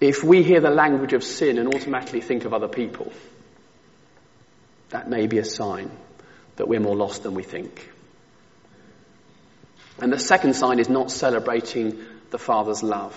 If 0.00 0.22
we 0.22 0.42
hear 0.42 0.60
the 0.60 0.70
language 0.70 1.12
of 1.12 1.24
sin 1.24 1.58
and 1.58 1.74
automatically 1.74 2.20
think 2.20 2.44
of 2.44 2.52
other 2.52 2.68
people, 2.68 3.12
that 4.90 5.08
may 5.08 5.26
be 5.26 5.38
a 5.38 5.44
sign 5.44 5.90
that 6.56 6.68
we're 6.68 6.80
more 6.80 6.96
lost 6.96 7.22
than 7.22 7.34
we 7.34 7.42
think. 7.42 7.90
And 9.98 10.12
the 10.12 10.18
second 10.18 10.54
sign 10.54 10.78
is 10.78 10.88
not 10.88 11.10
celebrating 11.10 12.04
the 12.30 12.38
Father's 12.38 12.82
love. 12.82 13.14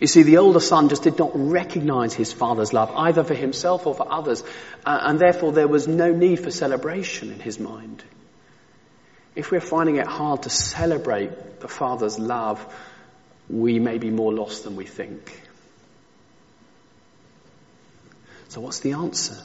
You 0.00 0.06
see, 0.06 0.22
the 0.22 0.38
older 0.38 0.60
son 0.60 0.88
just 0.88 1.04
did 1.04 1.18
not 1.18 1.30
recognize 1.34 2.12
his 2.12 2.32
father's 2.32 2.72
love, 2.72 2.90
either 2.94 3.24
for 3.24 3.34
himself 3.34 3.86
or 3.86 3.94
for 3.94 4.10
others, 4.10 4.44
and 4.84 5.18
therefore 5.18 5.52
there 5.52 5.68
was 5.68 5.88
no 5.88 6.12
need 6.12 6.40
for 6.40 6.50
celebration 6.50 7.32
in 7.32 7.40
his 7.40 7.58
mind. 7.58 8.04
If 9.34 9.50
we're 9.50 9.60
finding 9.60 9.96
it 9.96 10.06
hard 10.06 10.42
to 10.42 10.50
celebrate 10.50 11.60
the 11.60 11.68
father's 11.68 12.18
love, 12.18 12.66
we 13.48 13.78
may 13.78 13.98
be 13.98 14.10
more 14.10 14.32
lost 14.32 14.64
than 14.64 14.76
we 14.76 14.84
think. 14.84 15.42
So 18.48 18.60
what's 18.60 18.80
the 18.80 18.92
answer? 18.92 19.36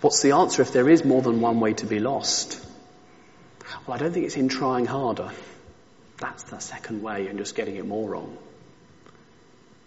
What's 0.00 0.22
the 0.22 0.32
answer 0.32 0.62
if 0.62 0.72
there 0.72 0.88
is 0.88 1.04
more 1.04 1.22
than 1.22 1.40
one 1.40 1.60
way 1.60 1.74
to 1.74 1.86
be 1.86 1.98
lost? 1.98 2.64
Well, 3.86 3.94
I 3.94 3.98
don't 3.98 4.12
think 4.12 4.26
it's 4.26 4.36
in 4.36 4.48
trying 4.48 4.86
harder. 4.86 5.30
That's 6.18 6.44
the 6.44 6.58
second 6.58 7.02
way 7.02 7.26
and 7.26 7.38
just 7.38 7.54
getting 7.54 7.76
it 7.76 7.86
more 7.86 8.08
wrong. 8.08 8.36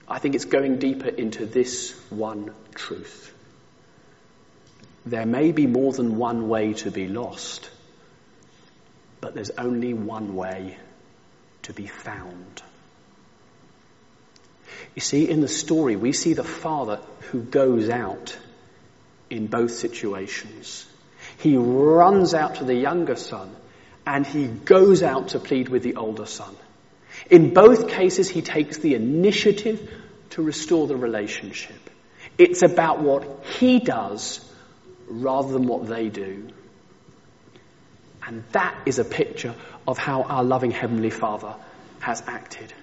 I 0.08 0.20
think 0.20 0.36
it's 0.36 0.46
going 0.46 0.78
deeper 0.78 1.10
into 1.10 1.46
this 1.46 1.92
one 2.10 2.54
truth. 2.76 3.34
There 5.06 5.26
may 5.26 5.52
be 5.52 5.68
more 5.68 5.94
than 5.94 6.18
one 6.18 6.48
way 6.48 6.74
to 6.74 6.92
be 6.92 7.08
lost, 7.08 7.70
but 9.22 9.34
there's 9.34 9.52
only 9.52 9.94
one 9.94 10.36
way 10.36 10.78
to 11.64 11.74
be 11.74 11.88
found. 11.88 12.62
You 14.94 15.02
see, 15.02 15.30
in 15.30 15.42
the 15.42 15.48
story, 15.48 15.96
we 15.96 16.12
see 16.12 16.34
the 16.34 16.44
father 16.44 17.00
who 17.32 17.42
goes 17.42 17.90
out 17.90 18.38
in 19.30 19.48
both 19.48 19.72
situations. 19.72 20.86
He 21.38 21.58
runs 21.58 22.34
out 22.34 22.56
to 22.56 22.64
the 22.64 22.76
younger 22.76 23.16
son 23.16 23.56
and 24.06 24.26
he 24.26 24.48
goes 24.48 25.02
out 25.04 25.30
to 25.30 25.40
plead 25.40 25.70
with 25.70 25.84
the 25.84 25.96
older 25.96 26.26
son. 26.26 26.56
In 27.30 27.54
both 27.54 27.90
cases, 27.90 28.30
he 28.30 28.42
takes 28.42 28.78
the 28.78 28.96
initiative 28.96 29.92
to 30.32 30.42
restore 30.42 30.88
the 30.88 30.96
relationship. 30.96 31.90
It's 32.38 32.62
about 32.62 33.00
what 33.00 33.46
he 33.60 33.80
does 33.80 34.42
rather 35.08 35.54
than 35.54 35.68
what 35.68 35.88
they 35.88 36.10
do. 36.10 36.48
And 38.28 38.44
that 38.52 38.76
is 38.86 39.00
a 39.00 39.06
picture 39.06 39.56
of 39.88 39.98
how 39.98 40.24
our 40.24 40.44
loving 40.44 40.72
Heavenly 40.72 41.12
Father 41.12 41.56
has 42.00 42.24
acted. 42.28 42.74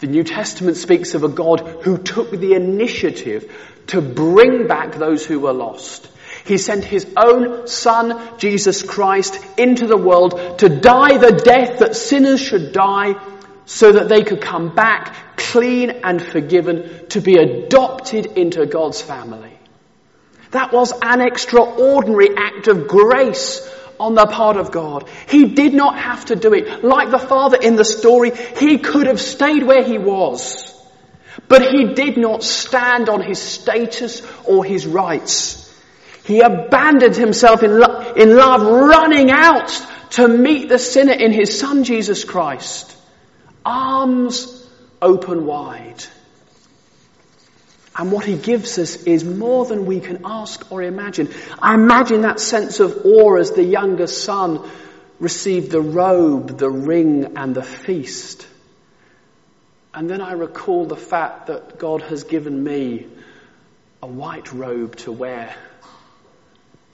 The 0.00 0.06
New 0.08 0.24
Testament 0.24 0.76
speaks 0.76 1.14
of 1.14 1.22
a 1.24 1.28
God 1.28 1.60
who 1.82 1.98
took 1.98 2.30
the 2.30 2.54
initiative 2.54 3.52
to 3.88 4.00
bring 4.00 4.66
back 4.66 4.94
those 4.94 5.24
who 5.24 5.40
were 5.40 5.52
lost. 5.52 6.08
He 6.44 6.58
sent 6.58 6.84
his 6.84 7.06
own 7.16 7.68
son, 7.68 8.20
Jesus 8.38 8.82
Christ, 8.82 9.38
into 9.56 9.86
the 9.86 9.96
world 9.96 10.58
to 10.58 10.68
die 10.68 11.16
the 11.18 11.32
death 11.32 11.78
that 11.78 11.96
sinners 11.96 12.40
should 12.40 12.72
die 12.72 13.14
so 13.66 13.92
that 13.92 14.08
they 14.08 14.22
could 14.22 14.40
come 14.40 14.74
back 14.74 15.36
clean 15.36 15.90
and 15.90 16.20
forgiven 16.22 17.06
to 17.08 17.20
be 17.20 17.36
adopted 17.36 18.26
into 18.26 18.66
God's 18.66 19.00
family. 19.00 19.58
That 20.50 20.72
was 20.72 20.92
an 21.02 21.20
extraordinary 21.20 22.36
act 22.36 22.68
of 22.68 22.86
grace 22.86 23.68
on 23.98 24.14
the 24.14 24.26
part 24.26 24.56
of 24.56 24.70
God. 24.70 25.08
He 25.28 25.46
did 25.46 25.74
not 25.74 25.98
have 25.98 26.26
to 26.26 26.36
do 26.36 26.52
it. 26.54 26.84
Like 26.84 27.10
the 27.10 27.18
father 27.18 27.58
in 27.60 27.76
the 27.76 27.84
story, 27.84 28.32
he 28.58 28.78
could 28.78 29.06
have 29.06 29.20
stayed 29.20 29.62
where 29.62 29.82
he 29.82 29.98
was. 29.98 30.70
But 31.48 31.62
he 31.62 31.94
did 31.94 32.16
not 32.16 32.42
stand 32.42 33.08
on 33.08 33.20
his 33.20 33.40
status 33.40 34.22
or 34.44 34.64
his 34.64 34.86
rights. 34.86 35.60
He 36.24 36.40
abandoned 36.40 37.16
himself 37.16 37.62
in, 37.62 37.78
lo- 37.78 38.14
in 38.14 38.34
love, 38.36 38.62
running 38.62 39.30
out 39.30 39.70
to 40.10 40.28
meet 40.28 40.68
the 40.68 40.78
sinner 40.78 41.12
in 41.12 41.32
his 41.32 41.58
son 41.58 41.84
Jesus 41.84 42.24
Christ. 42.24 42.93
Arms 43.64 44.68
open 45.00 45.46
wide. 45.46 46.04
And 47.96 48.10
what 48.10 48.24
he 48.24 48.36
gives 48.36 48.78
us 48.78 48.96
is 49.04 49.24
more 49.24 49.64
than 49.66 49.86
we 49.86 50.00
can 50.00 50.22
ask 50.24 50.72
or 50.72 50.82
imagine. 50.82 51.32
I 51.60 51.74
imagine 51.74 52.22
that 52.22 52.40
sense 52.40 52.80
of 52.80 53.06
awe 53.06 53.36
as 53.36 53.52
the 53.52 53.62
younger 53.62 54.08
son 54.08 54.68
received 55.20 55.70
the 55.70 55.80
robe, 55.80 56.58
the 56.58 56.70
ring, 56.70 57.36
and 57.36 57.54
the 57.54 57.62
feast. 57.62 58.46
And 59.92 60.10
then 60.10 60.20
I 60.20 60.32
recall 60.32 60.86
the 60.86 60.96
fact 60.96 61.46
that 61.46 61.78
God 61.78 62.02
has 62.02 62.24
given 62.24 62.64
me 62.64 63.06
a 64.02 64.08
white 64.08 64.52
robe 64.52 64.96
to 64.96 65.12
wear, 65.12 65.54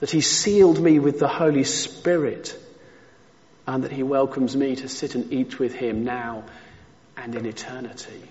that 0.00 0.10
He 0.10 0.20
sealed 0.20 0.78
me 0.78 0.98
with 0.98 1.18
the 1.18 1.28
Holy 1.28 1.64
Spirit, 1.64 2.54
and 3.66 3.84
that 3.84 3.92
He 3.92 4.02
welcomes 4.02 4.54
me 4.54 4.76
to 4.76 4.88
sit 4.88 5.14
and 5.14 5.32
eat 5.32 5.58
with 5.58 5.72
Him 5.72 6.04
now 6.04 6.44
and 7.22 7.34
in 7.34 7.46
eternity. 7.46 8.22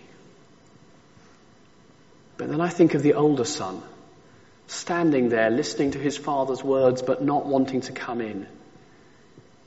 But 2.37 2.49
then 2.49 2.61
I 2.61 2.69
think 2.69 2.93
of 2.93 3.03
the 3.03 3.13
older 3.13 3.45
son, 3.45 3.83
standing 4.67 5.29
there 5.29 5.49
listening 5.49 5.91
to 5.91 5.99
his 5.99 6.17
father's 6.17 6.63
words 6.63 7.01
but 7.01 7.23
not 7.23 7.45
wanting 7.45 7.81
to 7.81 7.91
come 7.91 8.21
in. 8.21 8.47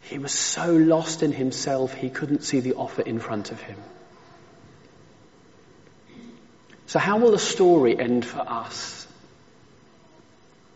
He 0.03 0.19
was 0.19 0.33
so 0.33 0.73
lost 0.73 1.23
in 1.23 1.33
himself 1.33 1.95
he 1.95 2.11
couldn't 2.11 2.43
see 2.43 2.61
the 2.61 2.75
offer 2.75 3.03
in 3.03 3.21
front 3.21 3.53
of 3.53 3.61
him. 3.61 3.79
So, 6.87 6.99
how 6.99 7.19
will 7.19 7.31
the 7.31 7.39
story 7.39 7.99
end 7.99 8.25
for 8.25 8.41
us? 8.41 9.07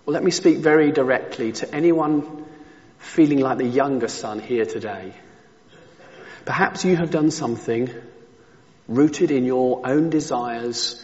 Well, 0.05 0.15
let 0.15 0.23
me 0.23 0.31
speak 0.31 0.59
very 0.59 0.93
directly 0.93 1.53
to 1.53 1.75
anyone 1.75 2.45
feeling 2.99 3.41
like 3.41 3.59
the 3.59 3.67
younger 3.67 4.09
son 4.09 4.39
here 4.39 4.65
today. 4.65 5.13
Perhaps 6.45 6.85
you 6.85 6.97
have 6.97 7.11
done 7.11 7.33
something 7.33 7.91
rooted 8.89 9.31
in 9.31 9.45
your 9.45 9.87
own 9.87 10.11
desires 10.11 11.03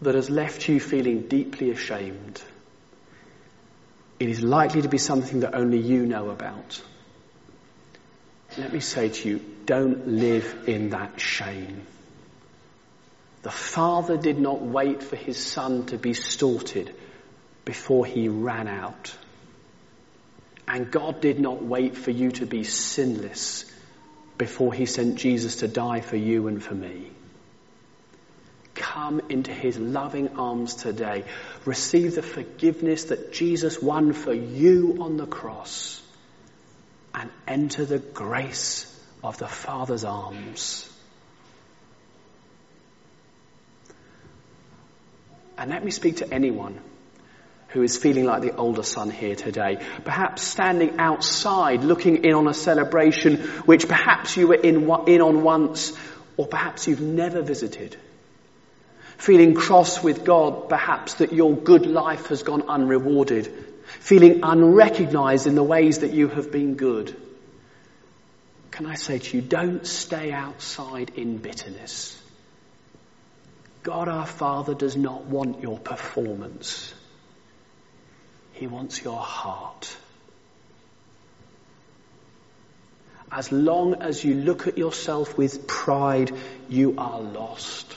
that 0.00 0.14
has 0.14 0.30
left 0.30 0.68
you 0.68 0.80
feeling 0.80 1.28
deeply 1.28 1.70
ashamed. 1.70 2.42
It 4.18 4.28
is 4.28 4.42
likely 4.42 4.82
to 4.82 4.88
be 4.88 4.98
something 4.98 5.40
that 5.40 5.54
only 5.54 5.78
you 5.78 6.06
know 6.06 6.30
about. 6.30 6.80
Let 8.58 8.72
me 8.72 8.80
say 8.80 9.08
to 9.08 9.28
you, 9.28 9.44
don't 9.64 10.06
live 10.08 10.64
in 10.68 10.90
that 10.90 11.20
shame. 11.20 11.86
The 13.42 13.50
father 13.50 14.16
did 14.16 14.38
not 14.38 14.62
wait 14.62 15.02
for 15.02 15.16
his 15.16 15.36
son 15.36 15.86
to 15.86 15.98
be 15.98 16.14
storted 16.14 16.94
before 17.64 18.06
he 18.06 18.28
ran 18.28 18.68
out. 18.68 19.14
And 20.68 20.90
God 20.90 21.20
did 21.20 21.40
not 21.40 21.62
wait 21.62 21.96
for 21.96 22.12
you 22.12 22.30
to 22.32 22.46
be 22.46 22.62
sinless 22.62 23.71
before 24.42 24.72
he 24.74 24.86
sent 24.86 25.14
Jesus 25.14 25.54
to 25.56 25.68
die 25.68 26.00
for 26.00 26.16
you 26.16 26.48
and 26.48 26.60
for 26.60 26.74
me. 26.74 27.12
Come 28.74 29.20
into 29.28 29.52
his 29.52 29.78
loving 29.78 30.30
arms 30.36 30.74
today. 30.74 31.22
Receive 31.64 32.16
the 32.16 32.22
forgiveness 32.22 33.04
that 33.04 33.32
Jesus 33.32 33.80
won 33.80 34.12
for 34.12 34.34
you 34.34 34.96
on 34.98 35.16
the 35.16 35.28
cross 35.28 36.02
and 37.14 37.30
enter 37.46 37.84
the 37.84 38.00
grace 38.00 38.88
of 39.22 39.38
the 39.38 39.46
Father's 39.46 40.02
arms. 40.02 40.92
And 45.56 45.70
let 45.70 45.84
me 45.84 45.92
speak 45.92 46.16
to 46.16 46.34
anyone 46.34 46.80
who 47.72 47.82
is 47.82 47.96
feeling 47.96 48.24
like 48.24 48.42
the 48.42 48.54
older 48.54 48.82
son 48.82 49.10
here 49.10 49.34
today. 49.34 49.78
Perhaps 50.04 50.42
standing 50.42 50.98
outside 50.98 51.84
looking 51.84 52.24
in 52.24 52.34
on 52.34 52.46
a 52.46 52.54
celebration 52.54 53.38
which 53.64 53.88
perhaps 53.88 54.36
you 54.36 54.48
were 54.48 54.54
in, 54.54 54.90
in 55.06 55.20
on 55.22 55.42
once 55.42 55.92
or 56.36 56.46
perhaps 56.46 56.86
you've 56.86 57.00
never 57.00 57.40
visited. 57.40 57.96
Feeling 59.16 59.54
cross 59.54 60.02
with 60.02 60.24
God, 60.24 60.68
perhaps 60.68 61.14
that 61.14 61.32
your 61.32 61.54
good 61.54 61.86
life 61.86 62.26
has 62.26 62.42
gone 62.42 62.62
unrewarded. 62.62 63.46
Feeling 64.00 64.40
unrecognized 64.42 65.46
in 65.46 65.54
the 65.54 65.62
ways 65.62 66.00
that 66.00 66.12
you 66.12 66.28
have 66.28 66.50
been 66.50 66.74
good. 66.74 67.16
Can 68.70 68.86
I 68.86 68.94
say 68.94 69.18
to 69.18 69.36
you, 69.36 69.42
don't 69.42 69.86
stay 69.86 70.32
outside 70.32 71.12
in 71.16 71.38
bitterness. 71.38 72.20
God 73.82 74.08
our 74.08 74.26
Father 74.26 74.74
does 74.74 74.96
not 74.96 75.24
want 75.24 75.62
your 75.62 75.78
performance. 75.78 76.94
He 78.52 78.66
wants 78.66 79.02
your 79.02 79.18
heart. 79.18 79.96
As 83.30 83.50
long 83.50 83.94
as 83.94 84.22
you 84.22 84.34
look 84.34 84.66
at 84.66 84.76
yourself 84.76 85.38
with 85.38 85.66
pride, 85.66 86.32
you 86.68 86.94
are 86.98 87.20
lost. 87.20 87.96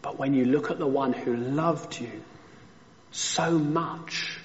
But 0.00 0.18
when 0.18 0.34
you 0.34 0.46
look 0.46 0.70
at 0.70 0.78
the 0.78 0.86
one 0.86 1.12
who 1.12 1.36
loved 1.36 2.00
you 2.00 2.22
so 3.10 3.58
much, 3.58 4.38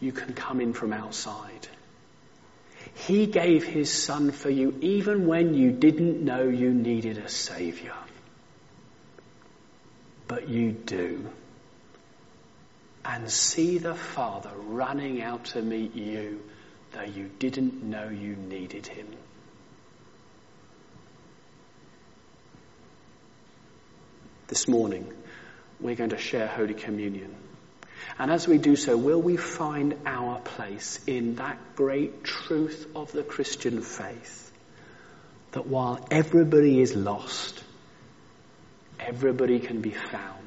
you 0.00 0.12
can 0.12 0.34
come 0.34 0.60
in 0.60 0.72
from 0.72 0.92
outside. 0.92 1.66
He 2.94 3.26
gave 3.26 3.64
his 3.64 3.92
son 3.92 4.30
for 4.30 4.48
you 4.48 4.76
even 4.80 5.26
when 5.26 5.54
you 5.54 5.72
didn't 5.72 6.24
know 6.24 6.44
you 6.44 6.72
needed 6.72 7.18
a 7.18 7.28
savior 7.28 7.94
but 10.28 10.48
you 10.48 10.72
do. 10.72 11.28
And 13.08 13.30
see 13.30 13.78
the 13.78 13.94
Father 13.94 14.50
running 14.56 15.22
out 15.22 15.46
to 15.46 15.62
meet 15.62 15.94
you, 15.94 16.42
though 16.92 17.02
you 17.04 17.30
didn't 17.38 17.84
know 17.84 18.08
you 18.08 18.34
needed 18.34 18.86
him. 18.86 19.06
This 24.48 24.66
morning, 24.66 25.12
we're 25.80 25.94
going 25.94 26.10
to 26.10 26.18
share 26.18 26.48
Holy 26.48 26.74
Communion. 26.74 27.34
And 28.18 28.30
as 28.30 28.48
we 28.48 28.58
do 28.58 28.74
so, 28.74 28.96
will 28.96 29.22
we 29.22 29.36
find 29.36 29.94
our 30.04 30.40
place 30.40 30.98
in 31.06 31.36
that 31.36 31.76
great 31.76 32.24
truth 32.24 32.88
of 32.96 33.12
the 33.12 33.22
Christian 33.22 33.82
faith 33.82 34.50
that 35.52 35.66
while 35.66 36.04
everybody 36.10 36.80
is 36.80 36.94
lost, 36.94 37.62
everybody 38.98 39.60
can 39.60 39.80
be 39.80 39.92
found? 39.92 40.42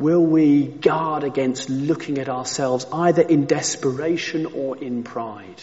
Will 0.00 0.24
we 0.24 0.66
guard 0.66 1.24
against 1.24 1.68
looking 1.68 2.16
at 2.18 2.30
ourselves 2.30 2.86
either 2.90 3.20
in 3.20 3.44
desperation 3.44 4.46
or 4.46 4.78
in 4.78 5.02
pride? 5.02 5.62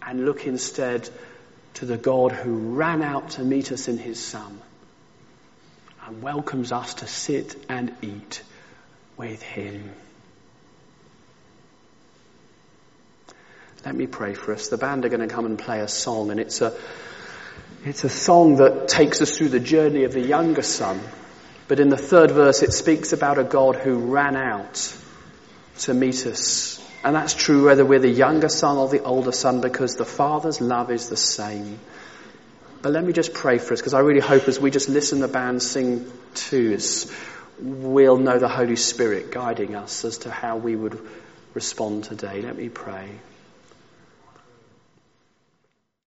And 0.00 0.24
look 0.24 0.46
instead 0.46 1.08
to 1.74 1.84
the 1.84 1.98
God 1.98 2.32
who 2.32 2.74
ran 2.74 3.02
out 3.02 3.30
to 3.32 3.42
meet 3.42 3.72
us 3.72 3.88
in 3.88 3.98
his 3.98 4.18
Son 4.18 4.58
and 6.06 6.22
welcomes 6.22 6.72
us 6.72 6.94
to 6.94 7.06
sit 7.06 7.54
and 7.68 7.94
eat 8.00 8.42
with 9.18 9.42
him. 9.42 9.92
Let 13.84 13.94
me 13.94 14.06
pray 14.06 14.32
for 14.32 14.54
us. 14.54 14.68
The 14.68 14.78
band 14.78 15.04
are 15.04 15.10
going 15.10 15.28
to 15.28 15.32
come 15.34 15.44
and 15.44 15.58
play 15.58 15.80
a 15.80 15.88
song 15.88 16.30
and 16.30 16.40
it's 16.40 16.62
a 16.62 16.74
it's 17.84 18.04
a 18.04 18.08
song 18.08 18.56
that 18.56 18.88
takes 18.88 19.20
us 19.20 19.36
through 19.36 19.48
the 19.50 19.60
journey 19.60 20.04
of 20.04 20.12
the 20.12 20.20
younger 20.20 20.62
son. 20.62 21.00
But 21.68 21.80
in 21.80 21.88
the 21.88 21.96
third 21.96 22.30
verse, 22.30 22.62
it 22.62 22.72
speaks 22.72 23.12
about 23.12 23.38
a 23.38 23.44
God 23.44 23.76
who 23.76 23.96
ran 23.96 24.36
out 24.36 24.94
to 25.80 25.94
meet 25.94 26.26
us. 26.26 26.78
And 27.04 27.16
that's 27.16 27.34
true 27.34 27.64
whether 27.64 27.84
we're 27.84 27.98
the 27.98 28.08
younger 28.08 28.48
son 28.48 28.76
or 28.76 28.88
the 28.88 29.02
older 29.02 29.32
son 29.32 29.60
because 29.60 29.96
the 29.96 30.04
Father's 30.04 30.60
love 30.60 30.90
is 30.90 31.08
the 31.08 31.16
same. 31.16 31.78
But 32.80 32.92
let 32.92 33.04
me 33.04 33.12
just 33.12 33.32
pray 33.32 33.58
for 33.58 33.74
us 33.74 33.80
because 33.80 33.94
I 33.94 34.00
really 34.00 34.20
hope 34.20 34.48
as 34.48 34.60
we 34.60 34.70
just 34.70 34.88
listen 34.88 35.20
the 35.20 35.28
band 35.28 35.62
sing 35.62 36.10
to 36.34 36.74
us, 36.74 37.10
we'll 37.60 38.18
know 38.18 38.38
the 38.38 38.48
Holy 38.48 38.76
Spirit 38.76 39.30
guiding 39.30 39.74
us 39.76 40.04
as 40.04 40.18
to 40.18 40.30
how 40.30 40.56
we 40.56 40.74
would 40.74 41.00
respond 41.54 42.04
today. 42.04 42.42
Let 42.42 42.56
me 42.56 42.68
pray. 42.68 43.08